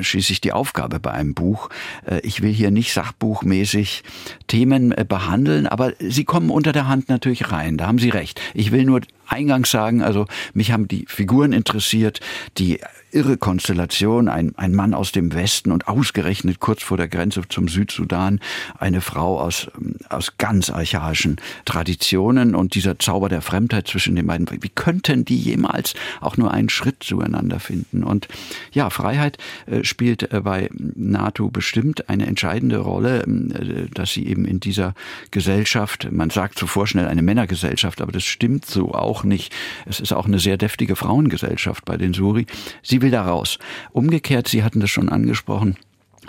[0.00, 1.70] schließlich die Aufgabe bei einem Buch.
[2.06, 4.02] Äh, ich will hier nicht sachbuchmäßig
[4.48, 7.76] Themen äh, behandeln, aber sie kommen unter der Hand natürlich rein.
[7.76, 8.40] Da haben Sie recht.
[8.54, 12.20] Ich will nur eingangs sagen, also mich haben die Figuren interessiert,
[12.58, 12.80] die
[13.12, 17.68] irre Konstellation, ein, ein Mann aus dem Westen und ausgerechnet kurz vor der Grenze zum
[17.68, 18.40] Südsudan
[18.78, 19.70] eine Frau aus,
[20.08, 24.48] aus ganz archaischen Traditionen und dieser Zauber der Fremdheit zwischen den beiden.
[24.50, 28.02] Wie könnten die jemals auch nur einen Schritt zueinander finden?
[28.02, 28.28] Und
[28.72, 34.44] ja, Freiheit äh, spielt äh, bei NATO bestimmt eine entscheidende Rolle, äh, dass sie eben
[34.46, 34.94] in dieser
[35.30, 39.52] Gesellschaft, man sagt so vorschnell eine Männergesellschaft, aber das stimmt so auch nicht.
[39.84, 42.46] Es ist auch eine sehr deftige Frauengesellschaft bei den Suri.
[42.82, 43.58] Sie will da raus.
[43.92, 45.76] Umgekehrt, Sie hatten das schon angesprochen,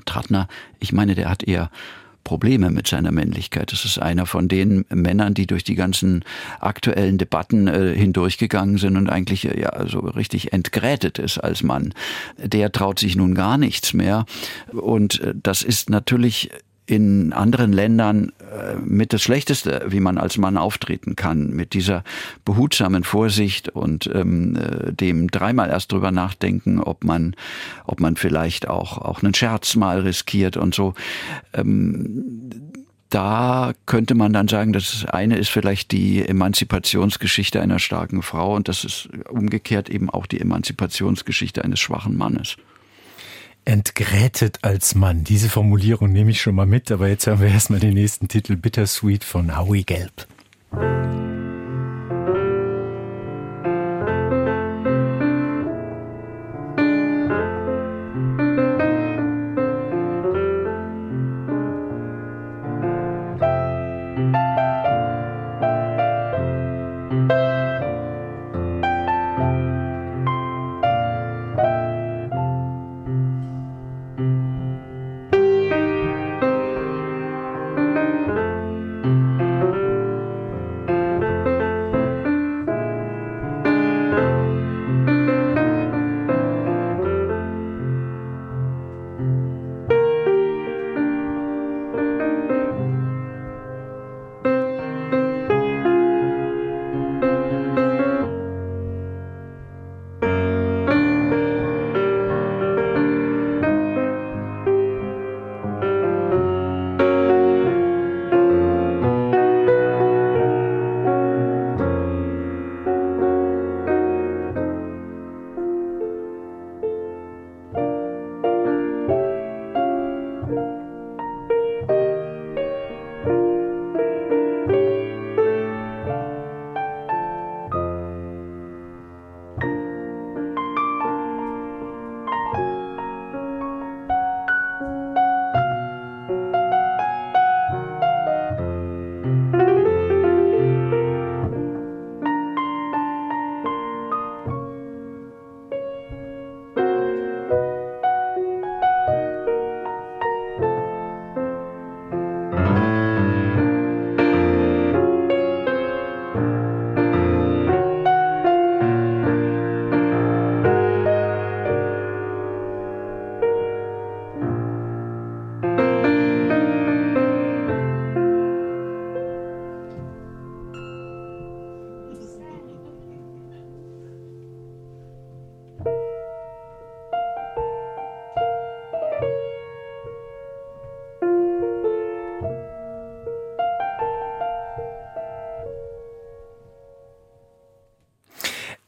[0.05, 0.47] Trattner,
[0.79, 1.69] ich meine, der hat eher
[2.23, 3.71] Probleme mit seiner Männlichkeit.
[3.71, 6.23] Das ist einer von den Männern, die durch die ganzen
[6.59, 11.93] aktuellen Debatten äh, hindurchgegangen sind und eigentlich äh, ja so richtig entgrätet ist als Mann.
[12.37, 14.25] Der traut sich nun gar nichts mehr
[14.71, 16.49] und äh, das ist natürlich
[16.85, 22.03] in anderen Ländern äh, mit das Schlechteste, wie man als Mann auftreten kann, mit dieser
[22.43, 27.35] behutsamen Vorsicht und ähm, äh, dem dreimal erst drüber nachdenken, ob man,
[27.85, 30.93] ob man vielleicht auch auch einen Scherz mal riskiert und so.
[31.53, 32.51] Ähm,
[33.09, 38.67] da könnte man dann sagen, das eine ist vielleicht die Emanzipationsgeschichte einer starken Frau und
[38.67, 42.57] das ist umgekehrt eben auch die Emanzipationsgeschichte eines schwachen Mannes.
[43.65, 45.23] Entgrätet als Mann.
[45.23, 48.55] Diese Formulierung nehme ich schon mal mit, aber jetzt hören wir erstmal den nächsten Titel
[48.55, 50.27] Bittersweet von Howie Gelb.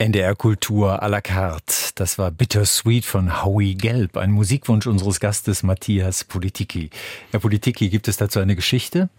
[0.05, 1.91] NDR Kultur à la carte.
[1.95, 6.91] Das war Bittersweet von Howie Gelb, ein Musikwunsch unseres Gastes Matthias Politiki.
[7.31, 9.09] Herr Politiki, gibt es dazu eine Geschichte?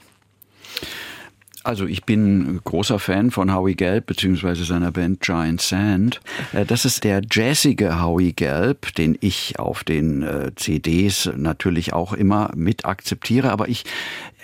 [1.67, 6.21] Also ich bin großer Fan von Howie Gelb beziehungsweise seiner Band Giant Sand.
[6.53, 12.13] Äh, das ist der jazzige Howie Gelb, den ich auf den äh, CDs natürlich auch
[12.13, 13.51] immer mit akzeptiere.
[13.51, 13.83] Aber ich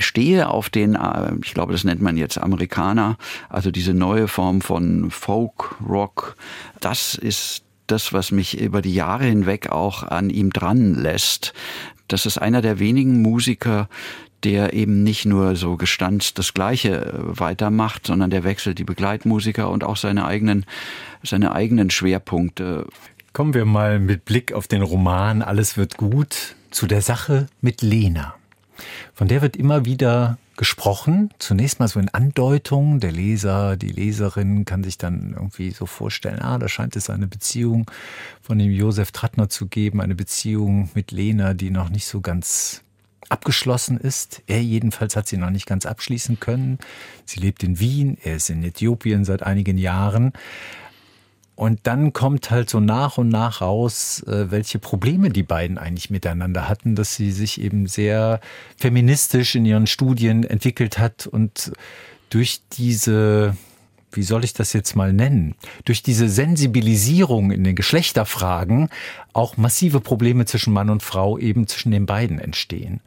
[0.01, 4.61] stehe auf den, äh, ich glaube, das nennt man jetzt Amerikaner, also diese neue Form
[4.61, 6.35] von Folk Rock.
[6.81, 11.53] Das ist das, was mich über die Jahre hinweg auch an ihm dran lässt.
[12.09, 13.89] Das ist einer der wenigen Musiker,
[14.45, 19.71] der eben nicht nur so gestanzt das Gleiche äh, weitermacht, sondern der wechselt die Begleitmusiker
[19.71, 20.67] und auch seine eigenen,
[21.23, 22.87] seine eigenen Schwerpunkte.
[23.33, 27.83] Kommen wir mal mit Blick auf den Roman Alles wird gut zu der Sache mit
[27.83, 28.35] Lena.
[29.15, 31.31] Von der wird immer wieder gesprochen.
[31.39, 33.01] Zunächst mal so in Andeutung.
[33.01, 37.27] Der Leser, die Leserin kann sich dann irgendwie so vorstellen, ah, da scheint es eine
[37.27, 37.91] Beziehung
[38.41, 42.83] von dem Josef Trattner zu geben, eine Beziehung mit Lena, die noch nicht so ganz
[43.33, 44.43] abgeschlossen ist.
[44.47, 46.79] Er jedenfalls hat sie noch nicht ganz abschließen können.
[47.25, 50.33] Sie lebt in Wien, er ist in Äthiopien seit einigen Jahren.
[51.55, 56.11] Und dann kommt halt so nach und nach raus, äh, welche Probleme die beiden eigentlich
[56.11, 58.41] miteinander hatten, dass sie sich eben sehr
[58.77, 61.73] feministisch in ihren Studien entwickelt hat und
[62.31, 63.55] durch diese
[64.17, 68.89] wie soll ich das jetzt mal nennen, durch diese Sensibilisierung in den Geschlechterfragen
[69.33, 73.01] auch massive Probleme zwischen Mann und Frau eben zwischen den beiden entstehen.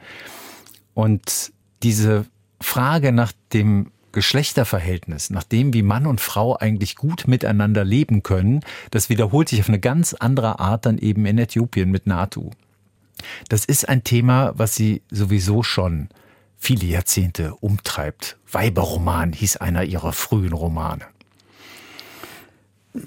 [0.93, 1.51] Und
[1.83, 2.25] diese
[2.61, 8.61] Frage nach dem Geschlechterverhältnis, nach dem, wie Mann und Frau eigentlich gut miteinander leben können,
[8.89, 12.51] das wiederholt sich auf eine ganz andere Art dann eben in Äthiopien mit NATO.
[13.49, 16.09] Das ist ein Thema, was sie sowieso schon
[16.65, 18.37] viele Jahrzehnte umtreibt.
[18.51, 21.05] Weiberroman hieß einer ihrer frühen Romane.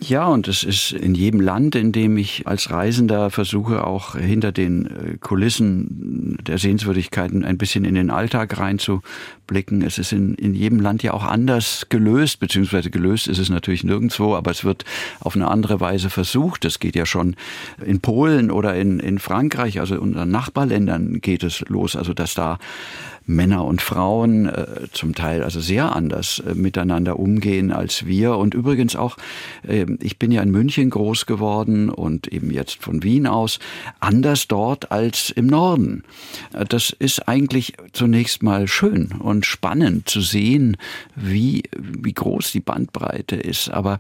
[0.01, 4.53] Ja, und es ist in jedem Land, in dem ich als Reisender versuche, auch hinter
[4.53, 9.83] den äh, Kulissen der Sehenswürdigkeiten ein bisschen in den Alltag reinzublicken.
[9.83, 13.83] Es ist in, in jedem Land ja auch anders gelöst, beziehungsweise gelöst ist es natürlich
[13.83, 14.85] nirgendwo, aber es wird
[15.21, 16.65] auf eine andere Weise versucht.
[16.65, 17.35] Das geht ja schon
[17.85, 22.35] in Polen oder in, in Frankreich, also in unseren Nachbarländern geht es los, also dass
[22.35, 22.59] da
[23.29, 28.37] Männer und Frauen äh, zum Teil also sehr anders äh, miteinander umgehen als wir.
[28.37, 29.19] Und übrigens auch,
[29.67, 33.59] äh, ich bin ja in München groß geworden und eben jetzt von Wien aus,
[34.01, 36.05] anders dort als im Norden.
[36.55, 40.79] Äh, das ist eigentlich zunächst mal schön und spannend zu sehen,
[41.15, 43.71] wie, wie groß die Bandbreite ist.
[43.71, 43.99] Aber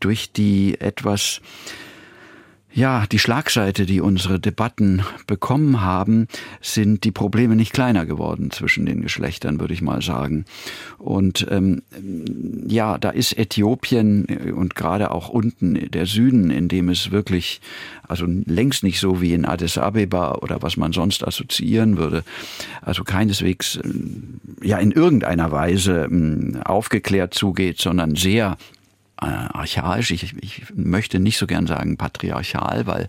[0.00, 1.40] durch die etwas
[2.72, 6.28] ja, die Schlagseite, die unsere Debatten bekommen haben,
[6.60, 10.44] sind die Probleme nicht kleiner geworden zwischen den Geschlechtern, würde ich mal sagen.
[10.98, 11.82] Und ähm,
[12.66, 17.60] ja, da ist Äthiopien und gerade auch unten der Süden, in dem es wirklich,
[18.06, 22.22] also längst nicht so wie in Addis Abeba oder was man sonst assoziieren würde,
[22.82, 28.77] also keineswegs äh, ja in irgendeiner Weise äh, aufgeklärt zugeht, sondern sehr äh,
[29.26, 30.10] archaisch.
[30.10, 33.08] Ich, ich möchte nicht so gern sagen patriarchal, weil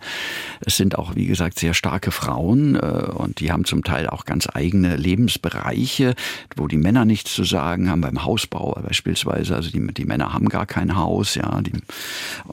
[0.62, 4.26] es sind auch, wie gesagt, sehr starke Frauen äh, und die haben zum Teil auch
[4.26, 6.16] ganz eigene Lebensbereiche,
[6.56, 9.56] wo die Männer nichts zu sagen haben, beim Hausbau beispielsweise.
[9.56, 11.62] Also die, die Männer haben gar kein Haus, ja.
[11.62, 11.74] Die,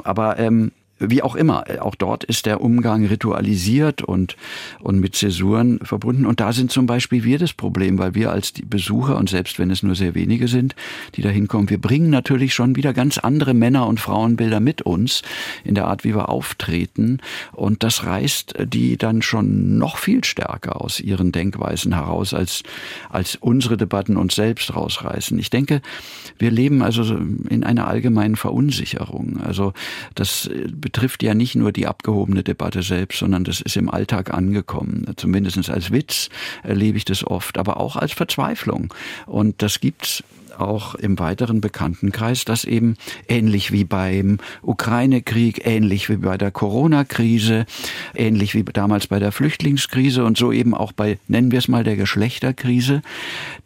[0.05, 4.37] aber ähm, wie auch immer, auch dort ist der Umgang ritualisiert und,
[4.81, 6.25] und mit Zäsuren verbunden.
[6.25, 9.71] Und da sind zum Beispiel wir das Problem, weil wir als Besucher, und selbst wenn
[9.71, 10.75] es nur sehr wenige sind,
[11.15, 15.23] die da hinkommen, wir bringen natürlich schon wieder ganz andere Männer- und Frauenbilder mit uns
[15.65, 17.19] in der Art, wie wir auftreten.
[17.53, 22.63] Und das reißt die dann schon noch viel stärker aus ihren Denkweisen heraus, als,
[23.11, 25.39] als unsere Debatten uns selbst rausreißen.
[25.39, 25.83] Ich denke,
[26.39, 27.03] wir leben also
[27.51, 29.41] in einer allgemeinen Verunsicherung.
[29.43, 29.75] Also
[30.15, 30.49] das
[30.87, 35.05] betrifft ja nicht nur die abgehobene Debatte selbst, sondern das ist im Alltag angekommen.
[35.17, 36.29] Zumindest als Witz
[36.63, 38.95] erlebe ich das oft, aber auch als Verzweiflung.
[39.27, 40.23] Und das gibt's
[40.57, 42.97] auch im weiteren Bekanntenkreis, dass eben
[43.29, 47.67] ähnlich wie beim Ukraine-Krieg, ähnlich wie bei der Corona-Krise,
[48.15, 51.85] ähnlich wie damals bei der Flüchtlingskrise und so eben auch bei, nennen wir es mal,
[51.85, 53.03] der Geschlechterkrise,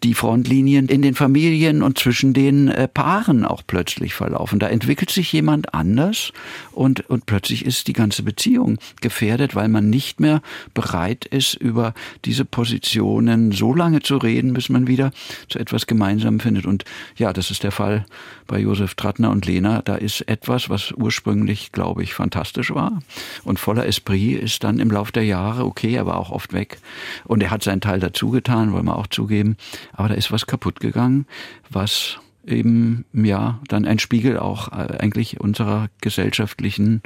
[0.03, 4.59] die Frontlinien in den Familien und zwischen den äh, Paaren auch plötzlich verlaufen.
[4.59, 6.33] Da entwickelt sich jemand anders
[6.73, 10.43] und, und plötzlich ist die ganze Beziehung gefährdet, weil man nicht mehr
[10.75, 15.13] bereit ist, über diese Positionen so lange zu reden, bis man wieder
[15.49, 16.67] zu etwas Gemeinsamem findet.
[16.67, 16.80] Und
[17.17, 18.05] ja, das ist der Fall
[18.47, 19.83] bei Josef Trattner und Lena.
[19.83, 23.01] Da ist etwas, was ursprünglich, glaube ich, fantastisch war
[23.45, 26.79] und voller Esprit, ist dann im Lauf der Jahre, okay, er war auch oft weg
[27.25, 29.57] und er hat seinen Teil dazu getan, wollen wir auch zugeben,
[29.93, 31.27] aber da ist was kaputt gegangen,
[31.69, 37.03] was eben ja dann ein Spiegel auch äh, eigentlich unserer gesellschaftlichen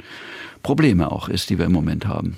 [0.63, 2.37] Probleme auch ist, die wir im Moment haben.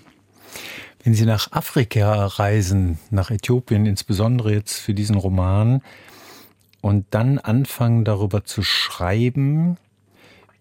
[1.03, 5.81] Wenn Sie nach Afrika reisen, nach Äthiopien insbesondere jetzt für diesen Roman,
[6.87, 9.77] und dann anfangen darüber zu schreiben,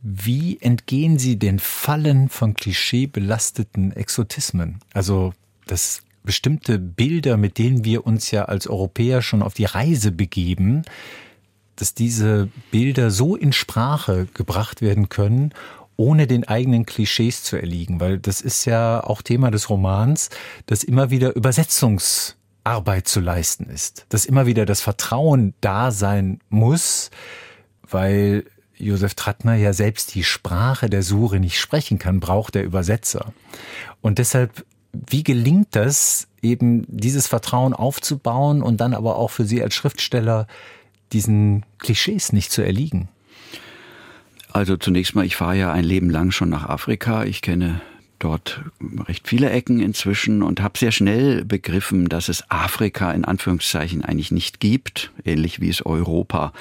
[0.02, 4.78] wie entgehen Sie den Fallen von klischeebelasteten Exotismen?
[4.92, 5.32] Also,
[5.66, 10.82] dass bestimmte Bilder, mit denen wir uns ja als Europäer schon auf die Reise begeben,
[11.76, 15.52] dass diese Bilder so in Sprache gebracht werden können,
[15.96, 20.30] ohne den eigenen Klischees zu erliegen, weil das ist ja auch Thema des Romans,
[20.66, 21.34] dass immer wieder
[22.66, 27.10] Übersetzungsarbeit zu leisten ist, dass immer wieder das Vertrauen da sein muss,
[27.88, 28.44] weil
[28.76, 33.32] Josef Trattner ja selbst die Sprache der Sure nicht sprechen kann, braucht der Übersetzer.
[34.02, 39.62] Und deshalb, wie gelingt das, eben dieses Vertrauen aufzubauen und dann aber auch für Sie
[39.62, 40.46] als Schriftsteller
[41.12, 43.08] diesen Klischees nicht zu erliegen?
[44.52, 47.24] Also zunächst mal, ich fahre ja ein Leben lang schon nach Afrika.
[47.24, 47.80] Ich kenne
[48.18, 48.62] dort
[49.08, 54.30] recht viele Ecken inzwischen und habe sehr schnell begriffen, dass es Afrika in Anführungszeichen eigentlich
[54.30, 56.52] nicht gibt, ähnlich wie es Europa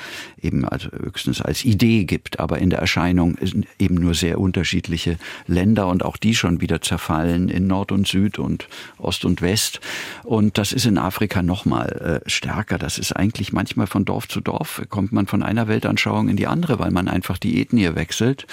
[0.41, 3.37] eben also höchstens als Idee gibt, aber in der Erscheinung
[3.79, 8.37] eben nur sehr unterschiedliche Länder und auch die schon wieder zerfallen in Nord und Süd
[8.37, 9.79] und Ost und West
[10.23, 12.77] und das ist in Afrika noch mal äh, stärker.
[12.77, 16.47] Das ist eigentlich manchmal von Dorf zu Dorf kommt man von einer Weltanschauung in die
[16.47, 18.45] andere, weil man einfach die Ethnie wechselt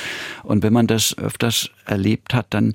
[0.42, 2.74] und wenn man das öfters erlebt hat, dann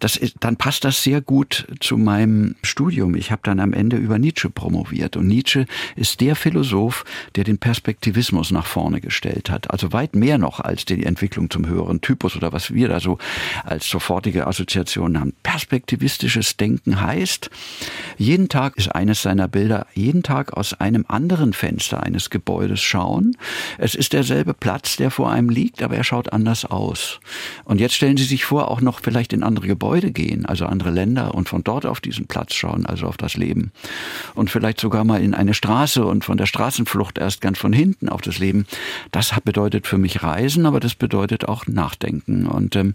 [0.00, 3.14] das ist, dann passt das sehr gut zu meinem Studium.
[3.14, 7.58] Ich habe dann am Ende über Nietzsche promoviert und Nietzsche ist der Philosoph, der den
[7.58, 9.70] Perspektivismus nach vorne gestellt hat.
[9.70, 13.18] Also weit mehr noch als die Entwicklung zum höheren Typus oder was wir da so
[13.64, 15.32] als sofortige Assoziationen haben.
[15.42, 17.50] Perspektivistisches Denken heißt,
[18.18, 23.36] jeden Tag ist eines seiner Bilder, jeden Tag aus einem anderen Fenster eines Gebäudes schauen.
[23.78, 27.20] Es ist derselbe Platz, der vor einem liegt, aber er schaut anders aus.
[27.64, 30.66] Und jetzt stellen Sie sich vor, auch noch vielleicht in andere Gebäude Gebäude gehen, also
[30.66, 33.70] andere Länder und von dort auf diesen Platz schauen, also auf das Leben.
[34.34, 38.08] Und vielleicht sogar mal in eine Straße und von der Straßenflucht erst ganz von hinten
[38.08, 38.66] auf das Leben.
[39.12, 42.46] Das bedeutet für mich Reisen, aber das bedeutet auch Nachdenken.
[42.48, 42.94] Und ähm,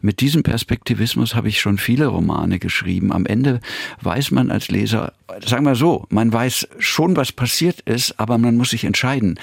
[0.00, 3.12] mit diesem Perspektivismus habe ich schon viele Romane geschrieben.
[3.12, 3.60] Am Ende
[4.00, 5.12] weiß man als Leser,
[5.44, 9.38] sagen wir so, man weiß schon, was passiert ist, aber man muss sich entscheiden,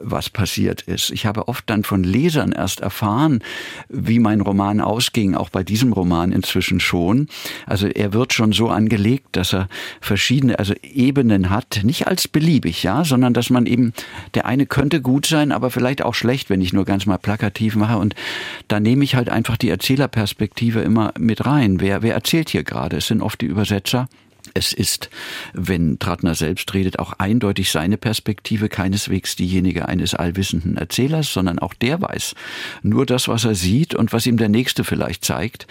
[0.00, 1.10] was passiert ist.
[1.10, 3.40] Ich habe oft dann von Lesern erst erfahren,
[3.88, 7.28] wie mein Roman ausging, auch bei diesem Roman inzwischen schon.
[7.66, 9.68] Also er wird schon so angelegt, dass er
[10.00, 13.92] verschiedene, also Ebenen hat, nicht als beliebig, ja, sondern dass man eben,
[14.34, 17.74] der eine könnte gut sein, aber vielleicht auch schlecht, wenn ich nur ganz mal plakativ
[17.74, 17.98] mache.
[17.98, 18.14] Und
[18.68, 21.80] da nehme ich halt einfach die Erzählerperspektive immer mit rein.
[21.80, 22.98] Wer, wer erzählt hier gerade?
[22.98, 24.08] Es sind oft die Übersetzer.
[24.56, 25.10] Es ist,
[25.52, 31.74] wenn Trattner selbst redet, auch eindeutig seine Perspektive, keineswegs diejenige eines allwissenden Erzählers, sondern auch
[31.74, 32.34] der weiß
[32.82, 35.66] nur das, was er sieht und was ihm der Nächste vielleicht zeigt.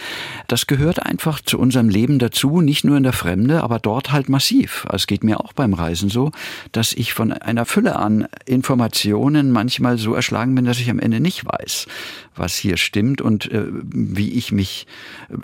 [0.47, 4.29] Das gehört einfach zu unserem Leben dazu, nicht nur in der Fremde, aber dort halt
[4.29, 4.85] massiv.
[4.93, 6.31] Es geht mir auch beim Reisen so,
[6.71, 11.19] dass ich von einer Fülle an Informationen manchmal so erschlagen bin, dass ich am Ende
[11.19, 11.87] nicht weiß,
[12.35, 14.87] was hier stimmt und äh, wie ich mich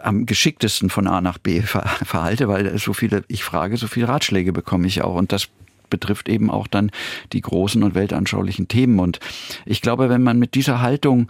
[0.01, 4.07] am geschicktesten von A nach B ver verhalte, weil so viele, ich frage, so viele
[4.07, 5.47] Ratschläge bekomme ich auch und das
[5.89, 6.89] betrifft eben auch dann
[7.33, 8.99] die großen und weltanschaulichen Themen.
[8.99, 9.19] Und
[9.65, 11.27] ich glaube, wenn man mit dieser Haltung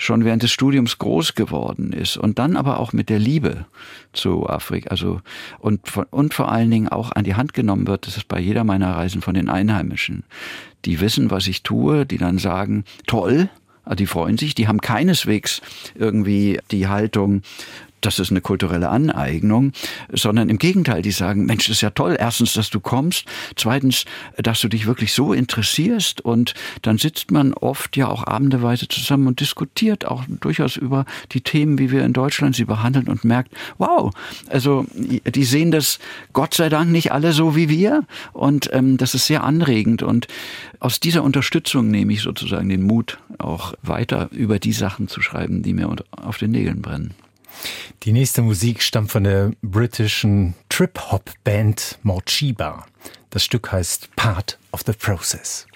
[0.00, 3.66] schon während des Studiums groß geworden ist und dann aber auch mit der Liebe
[4.14, 5.20] zu Afrika, also
[5.58, 8.64] und, und vor allen Dingen auch an die Hand genommen wird, das ist bei jeder
[8.64, 10.24] meiner Reisen von den Einheimischen,
[10.86, 13.50] die wissen, was ich tue, die dann sagen, toll,
[13.96, 15.60] die freuen sich, die haben keineswegs
[15.94, 17.42] irgendwie die Haltung,
[18.00, 19.72] das ist eine kulturelle Aneignung,
[20.12, 23.26] sondern im Gegenteil, die sagen, Mensch, das ist ja toll, erstens, dass du kommst,
[23.56, 24.04] zweitens,
[24.36, 29.26] dass du dich wirklich so interessierst und dann sitzt man oft ja auch abendeweise zusammen
[29.26, 33.52] und diskutiert auch durchaus über die Themen, wie wir in Deutschland sie behandeln und merkt,
[33.78, 34.12] wow,
[34.48, 35.98] also die sehen das
[36.32, 40.26] Gott sei Dank nicht alle so wie wir und ähm, das ist sehr anregend und
[40.80, 45.62] aus dieser Unterstützung nehme ich sozusagen den Mut, auch weiter über die Sachen zu schreiben,
[45.62, 47.14] die mir auf den Nägeln brennen.
[48.02, 52.86] Die nächste Musik stammt von der britischen Trip-Hop-Band Morchiba.
[53.30, 55.66] Das Stück heißt Part of the Process.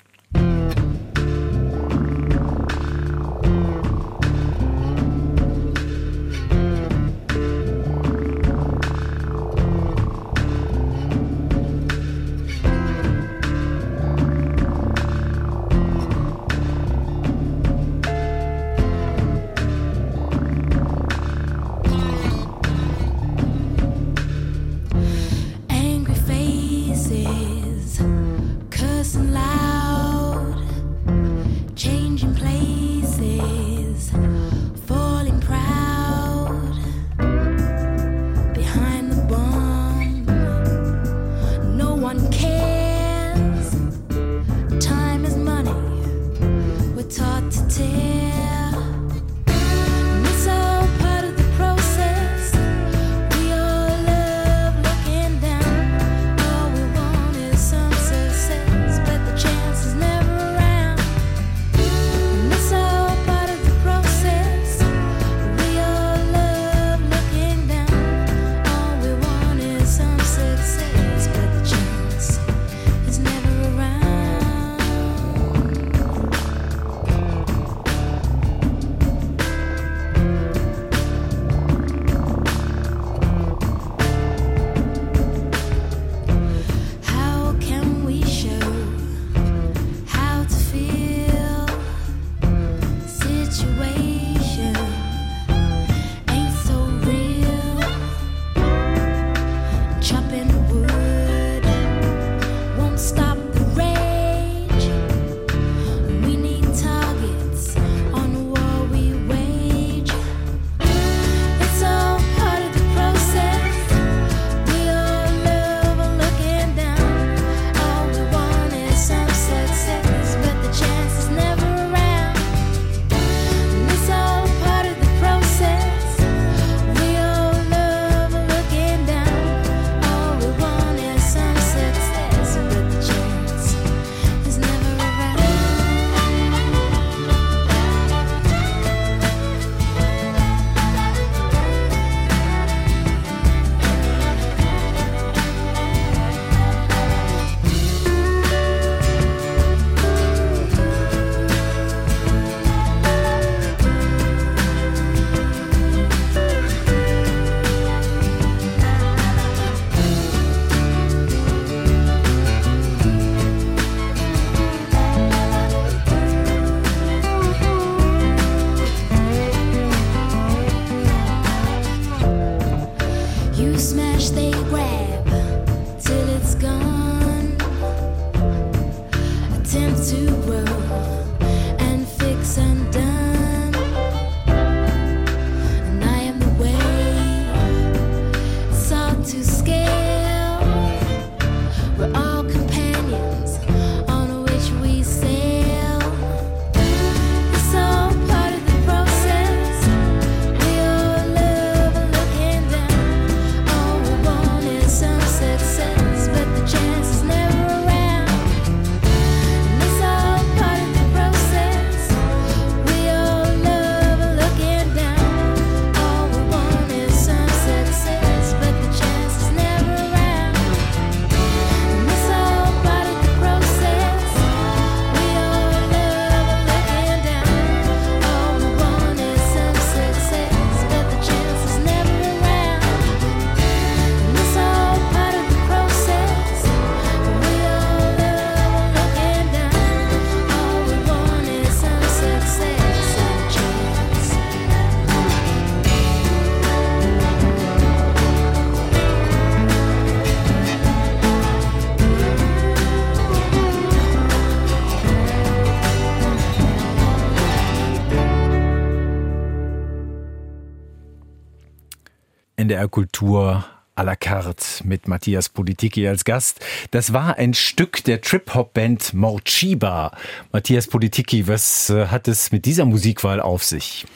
[262.64, 263.62] NDR Kultur
[263.94, 266.64] à la carte mit Matthias Politiki als Gast.
[266.92, 270.12] Das war ein Stück der Trip-Hop-Band Morchiba.
[270.50, 274.06] Matthias Politiki, was äh, hat es mit dieser Musikwahl auf sich?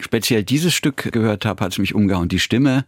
[0.00, 2.30] Speziell dieses Stück gehört habe, hat es mich umgehauen.
[2.30, 2.86] Die Stimme,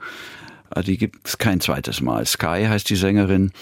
[0.71, 2.27] also die gibt es kein zweites Mal.
[2.27, 3.53] Sky heißt die Sängerin.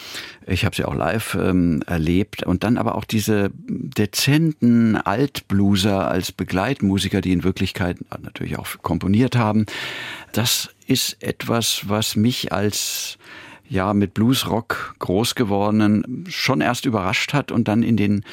[0.46, 2.44] Ich habe sie auch live ähm, erlebt.
[2.44, 9.36] Und dann aber auch diese dezenten Altblueser als Begleitmusiker, die in Wirklichkeit natürlich auch komponiert
[9.36, 9.66] haben.
[10.32, 13.18] Das ist etwas, was mich als
[13.68, 18.24] ja mit Bluesrock groß gewordenen schon erst überrascht hat und dann in den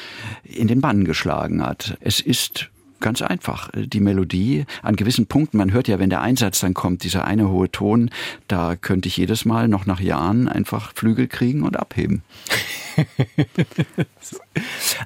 [0.44, 1.96] in den Bann geschlagen hat.
[2.00, 2.70] Es ist
[3.02, 3.68] Ganz einfach.
[3.74, 7.50] Die Melodie an gewissen Punkten, man hört ja, wenn der Einsatz dann kommt, dieser eine
[7.50, 8.10] hohe Ton,
[8.46, 12.22] da könnte ich jedes Mal noch nach Jahren einfach Flügel kriegen und abheben.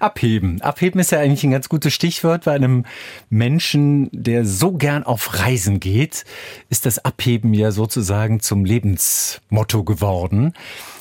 [0.01, 0.61] abheben.
[0.61, 2.85] Abheben ist ja eigentlich ein ganz gutes Stichwort bei einem
[3.31, 6.25] Menschen, der so gern auf Reisen geht,
[6.69, 10.53] ist das Abheben ja sozusagen zum Lebensmotto geworden.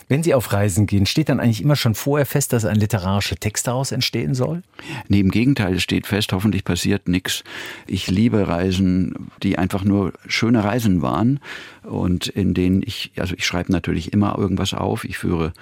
[0.07, 3.37] Wenn Sie auf Reisen gehen, steht dann eigentlich immer schon vorher fest, dass ein literarischer
[3.37, 4.61] Text daraus entstehen soll?
[5.07, 7.43] Nee, im Gegenteil, es steht fest, hoffentlich passiert nichts.
[7.87, 11.39] Ich liebe Reisen, die einfach nur schöne Reisen waren
[11.83, 15.05] und in denen ich, also ich schreibe natürlich immer irgendwas auf.
[15.05, 15.53] Ich führe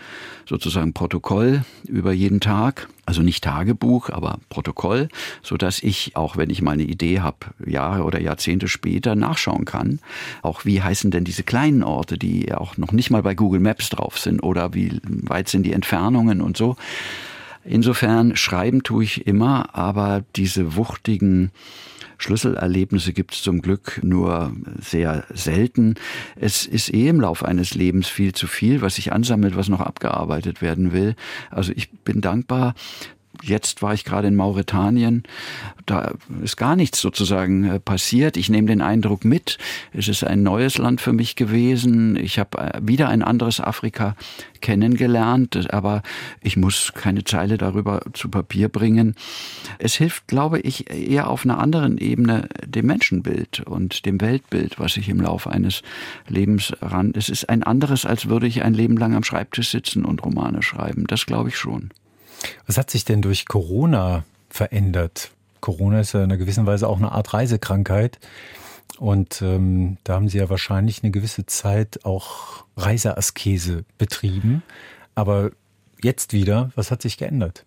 [0.45, 5.09] sozusagen Protokoll über jeden Tag, also nicht Tagebuch, aber Protokoll,
[5.41, 9.65] so dass ich auch wenn ich mal eine Idee habe, Jahre oder Jahrzehnte später nachschauen
[9.65, 9.99] kann,
[10.41, 13.89] auch wie heißen denn diese kleinen Orte, die auch noch nicht mal bei Google Maps
[13.89, 16.75] drauf sind oder wie weit sind die Entfernungen und so.
[17.65, 21.51] Insofern schreiben tue ich immer, aber diese wuchtigen
[22.17, 25.95] Schlüsselerlebnisse gibt es zum Glück nur sehr selten.
[26.35, 29.81] Es ist eh im Laufe eines Lebens viel zu viel, was sich ansammelt, was noch
[29.81, 31.15] abgearbeitet werden will.
[31.51, 32.75] Also ich bin dankbar,
[33.43, 35.23] Jetzt war ich gerade in Mauretanien.
[35.85, 38.37] Da ist gar nichts sozusagen äh, passiert.
[38.37, 39.57] Ich nehme den Eindruck mit.
[39.91, 42.15] Es ist ein neues Land für mich gewesen.
[42.15, 44.15] Ich habe äh, wieder ein anderes Afrika
[44.61, 46.03] kennengelernt, aber
[46.41, 49.15] ich muss keine Zeile darüber zu Papier bringen.
[49.77, 54.93] Es hilft, glaube ich, eher auf einer anderen Ebene dem Menschenbild und dem Weltbild, was
[54.93, 55.81] sich im Laufe eines
[56.29, 57.11] Lebens ran.
[57.13, 60.63] Es ist ein anderes, als würde ich ein Leben lang am Schreibtisch sitzen und Romane
[60.63, 61.07] schreiben.
[61.07, 61.91] Das glaube ich schon.
[62.67, 65.31] Was hat sich denn durch Corona verändert?
[65.61, 68.19] Corona ist ja in einer gewissen Weise auch eine Art Reisekrankheit.
[68.99, 74.61] Und ähm, da haben Sie ja wahrscheinlich eine gewisse Zeit auch Reiseaskese betrieben.
[75.15, 75.51] Aber
[76.01, 77.65] jetzt wieder, was hat sich geändert?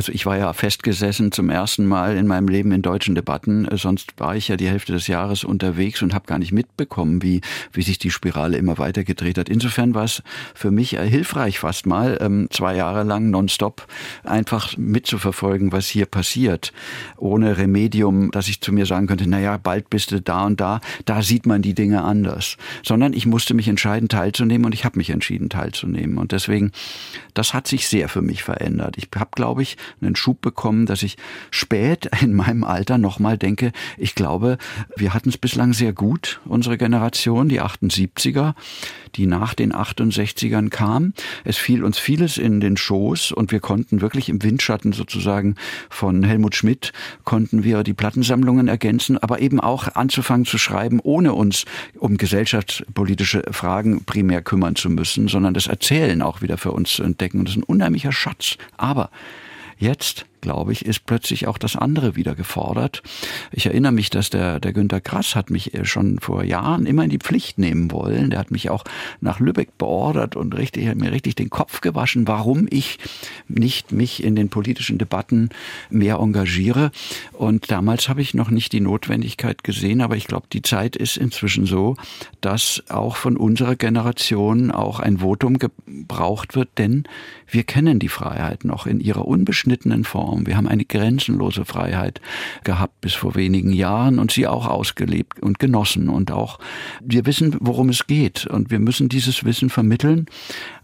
[0.00, 3.68] Also ich war ja festgesessen zum ersten Mal in meinem Leben in deutschen Debatten.
[3.76, 7.42] Sonst war ich ja die Hälfte des Jahres unterwegs und habe gar nicht mitbekommen, wie,
[7.74, 9.50] wie sich die Spirale immer weiter gedreht hat.
[9.50, 10.22] Insofern war es
[10.54, 13.86] für mich hilfreich fast mal, ähm, zwei Jahre lang nonstop
[14.24, 16.72] einfach mitzuverfolgen, was hier passiert.
[17.18, 20.80] Ohne Remedium, dass ich zu mir sagen könnte, naja, bald bist du da und da,
[21.04, 22.56] da sieht man die Dinge anders.
[22.82, 26.16] Sondern ich musste mich entscheiden, teilzunehmen und ich habe mich entschieden, teilzunehmen.
[26.16, 26.72] Und deswegen,
[27.34, 28.96] das hat sich sehr für mich verändert.
[28.96, 31.16] Ich habe, glaube ich, einen Schub bekommen, dass ich
[31.50, 34.58] spät in meinem Alter nochmal denke, ich glaube,
[34.96, 38.54] wir hatten es bislang sehr gut, unsere Generation, die 78er,
[39.16, 41.12] die nach den 68ern kam.
[41.44, 45.56] Es fiel uns vieles in den Schoß und wir konnten wirklich im Windschatten sozusagen
[45.88, 46.92] von Helmut Schmidt
[47.24, 51.64] konnten wir die Plattensammlungen ergänzen, aber eben auch anzufangen zu schreiben, ohne uns
[51.98, 57.02] um gesellschaftspolitische Fragen primär kümmern zu müssen, sondern das Erzählen auch wieder für uns zu
[57.02, 57.40] entdecken.
[57.40, 58.56] Und das ist ein unheimlicher Schatz.
[58.76, 59.10] Aber
[59.80, 63.02] Jetzt, glaube ich, ist plötzlich auch das andere wieder gefordert.
[63.52, 67.04] Ich erinnere mich, dass der, der Günter Grass hat mich äh, schon vor Jahren immer
[67.04, 68.30] in die Pflicht nehmen wollen.
[68.30, 68.84] Der hat mich auch
[69.20, 72.98] nach Lübeck beordert und richtig, hat mir richtig den Kopf gewaschen, warum ich
[73.48, 75.50] nicht mich in den politischen Debatten
[75.90, 76.90] mehr engagiere.
[77.32, 81.16] Und damals habe ich noch nicht die Notwendigkeit gesehen, aber ich glaube, die Zeit ist
[81.16, 81.96] inzwischen so,
[82.40, 87.04] dass auch von unserer Generation auch ein Votum gebraucht wird, denn
[87.48, 90.29] wir kennen die Freiheit noch in ihrer unbeschnittenen Form.
[90.46, 92.20] Wir haben eine grenzenlose Freiheit
[92.64, 96.08] gehabt bis vor wenigen Jahren und sie auch ausgelebt und genossen.
[96.08, 96.58] Und auch
[97.00, 98.46] wir wissen, worum es geht.
[98.46, 100.26] Und wir müssen dieses Wissen vermitteln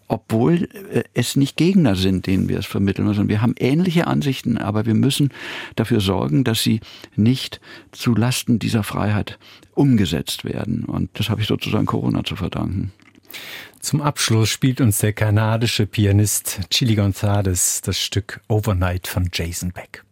[0.09, 3.29] obwohl äh, es nicht Gegner sind, denen wir es vermitteln müssen.
[3.29, 5.31] Wir haben ähnliche Ansichten, aber wir müssen
[5.75, 6.81] dafür sorgen, dass sie
[7.17, 7.61] nicht
[7.93, 9.39] zu Lasten dieser Freiheit
[9.75, 10.85] umgesetzt werden.
[10.85, 12.93] Und das habe ich sozusagen Corona zu verdanken.
[13.81, 20.06] Zum Abschluss spielt uns der kanadische Pianist Chili Gonzalez das Stück Overnight von Jason Beck.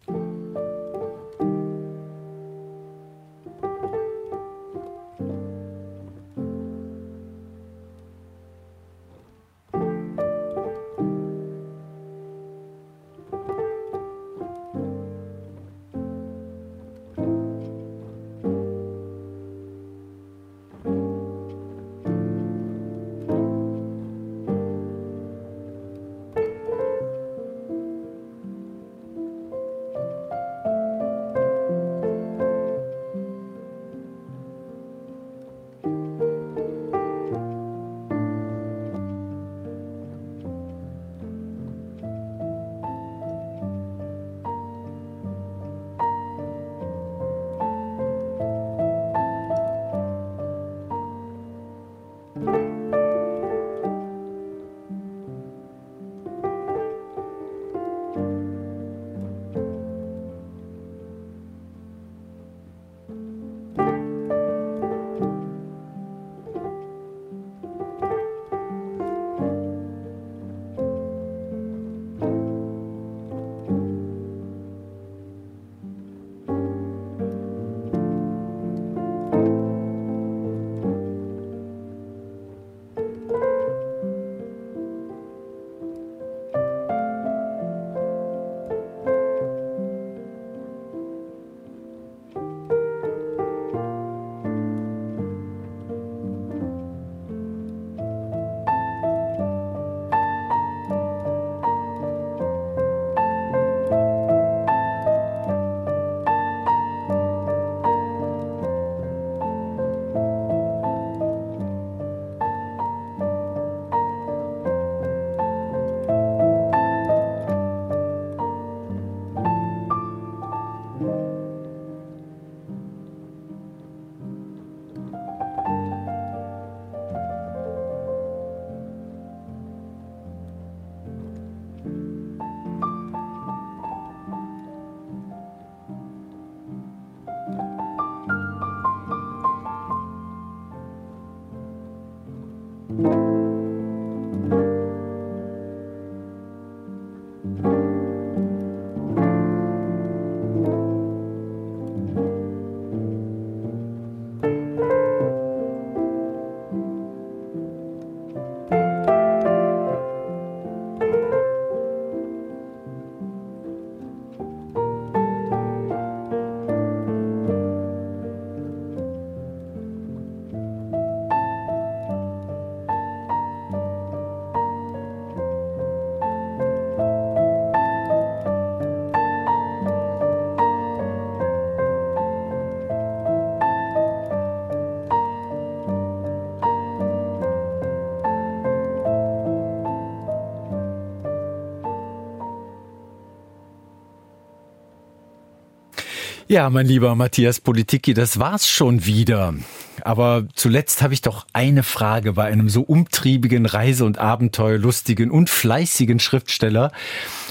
[196.55, 199.55] Ja, mein lieber Matthias Politiki, das war's schon wieder.
[200.03, 205.51] Aber zuletzt habe ich doch eine Frage bei einem so umtriebigen, reise- und abenteuerlustigen und
[205.51, 206.93] fleißigen Schriftsteller.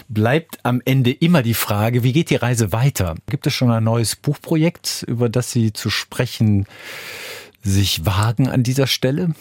[0.07, 3.15] Bleibt am Ende immer die Frage, wie geht die Reise weiter?
[3.27, 6.65] Gibt es schon ein neues Buchprojekt, über das Sie zu sprechen
[7.61, 9.35] sich wagen an dieser Stelle?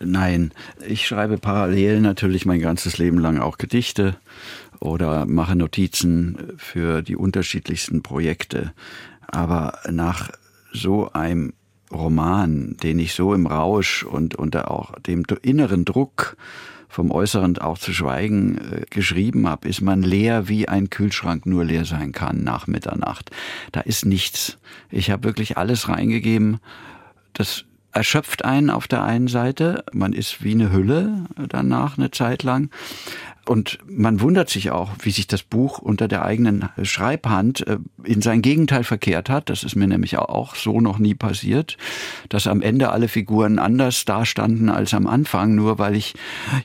[0.00, 0.52] Nein,
[0.86, 4.16] ich schreibe parallel natürlich mein ganzes Leben lang auch Gedichte
[4.80, 8.72] oder mache Notizen für die unterschiedlichsten Projekte.
[9.26, 10.30] Aber nach
[10.72, 11.52] so einem
[11.90, 16.36] Roman, den ich so im Rausch und unter auch dem inneren Druck
[16.88, 21.64] vom Äußeren auch zu schweigen äh, geschrieben habe, ist man leer, wie ein Kühlschrank nur
[21.64, 23.30] leer sein kann nach Mitternacht.
[23.72, 24.58] Da ist nichts.
[24.90, 26.58] Ich habe wirklich alles reingegeben.
[27.32, 27.64] Das
[27.96, 29.82] erschöpft einen auf der einen Seite.
[29.92, 32.70] Man ist wie eine Hülle danach eine Zeit lang.
[33.48, 38.20] Und man wundert sich auch, wie sich das Buch unter der eigenen Schreibhand äh, in
[38.20, 39.48] sein Gegenteil verkehrt hat.
[39.50, 41.76] Das ist mir nämlich auch so noch nie passiert,
[42.28, 46.14] dass am Ende alle Figuren anders dastanden als am Anfang, nur weil ich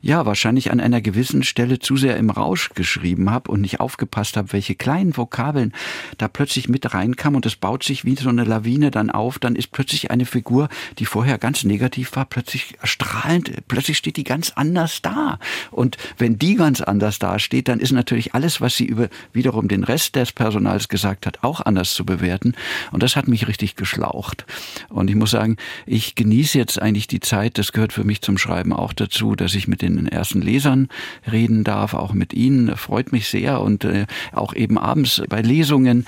[0.02, 4.36] ja wahrscheinlich an einer gewissen Stelle zu sehr im Rausch geschrieben habe und nicht aufgepasst
[4.36, 5.74] habe, welche kleinen Vokabeln
[6.18, 9.38] da plötzlich mit reinkamen und es baut sich wie so eine Lawine dann auf.
[9.38, 10.68] Dann ist plötzlich eine Figur,
[10.98, 15.38] die vorher ganz negativ war, plötzlich strahlend, plötzlich steht die ganz anders da.
[15.70, 19.84] Und wenn die ganz anders dasteht, dann ist natürlich alles, was sie über wiederum den
[19.84, 22.54] Rest des Personals gesagt hat, auch anders zu bewerten.
[22.94, 24.46] Und das hat mich richtig geschlaucht.
[24.88, 28.38] Und ich muss sagen, ich genieße jetzt eigentlich die Zeit, das gehört für mich zum
[28.38, 30.88] Schreiben auch dazu, dass ich mit den ersten Lesern
[31.30, 32.68] reden darf, auch mit Ihnen.
[32.68, 36.06] Das freut mich sehr und äh, auch eben abends bei Lesungen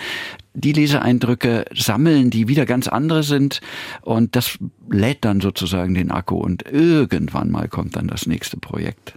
[0.53, 3.59] die Leseeindrücke sammeln, die wieder ganz andere sind
[4.01, 4.59] und das
[4.89, 9.15] lädt dann sozusagen den Akku und irgendwann mal kommt dann das nächste Projekt.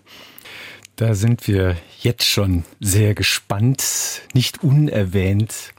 [0.96, 5.74] Da sind wir jetzt schon sehr gespannt, nicht unerwähnt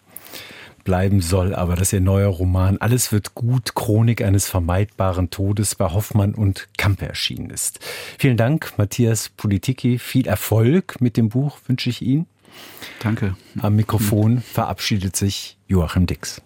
[0.84, 5.92] bleiben soll, aber dass Ihr neuer Roman Alles wird gut, Chronik eines vermeidbaren Todes bei
[5.92, 7.80] Hoffmann und Kampe erschienen ist.
[8.20, 9.98] Vielen Dank, Matthias Politiki.
[9.98, 12.28] Viel Erfolg mit dem Buch wünsche ich Ihnen.
[13.00, 13.36] Danke.
[13.60, 16.44] Am Mikrofon verabschiedet sich Joachim Dix.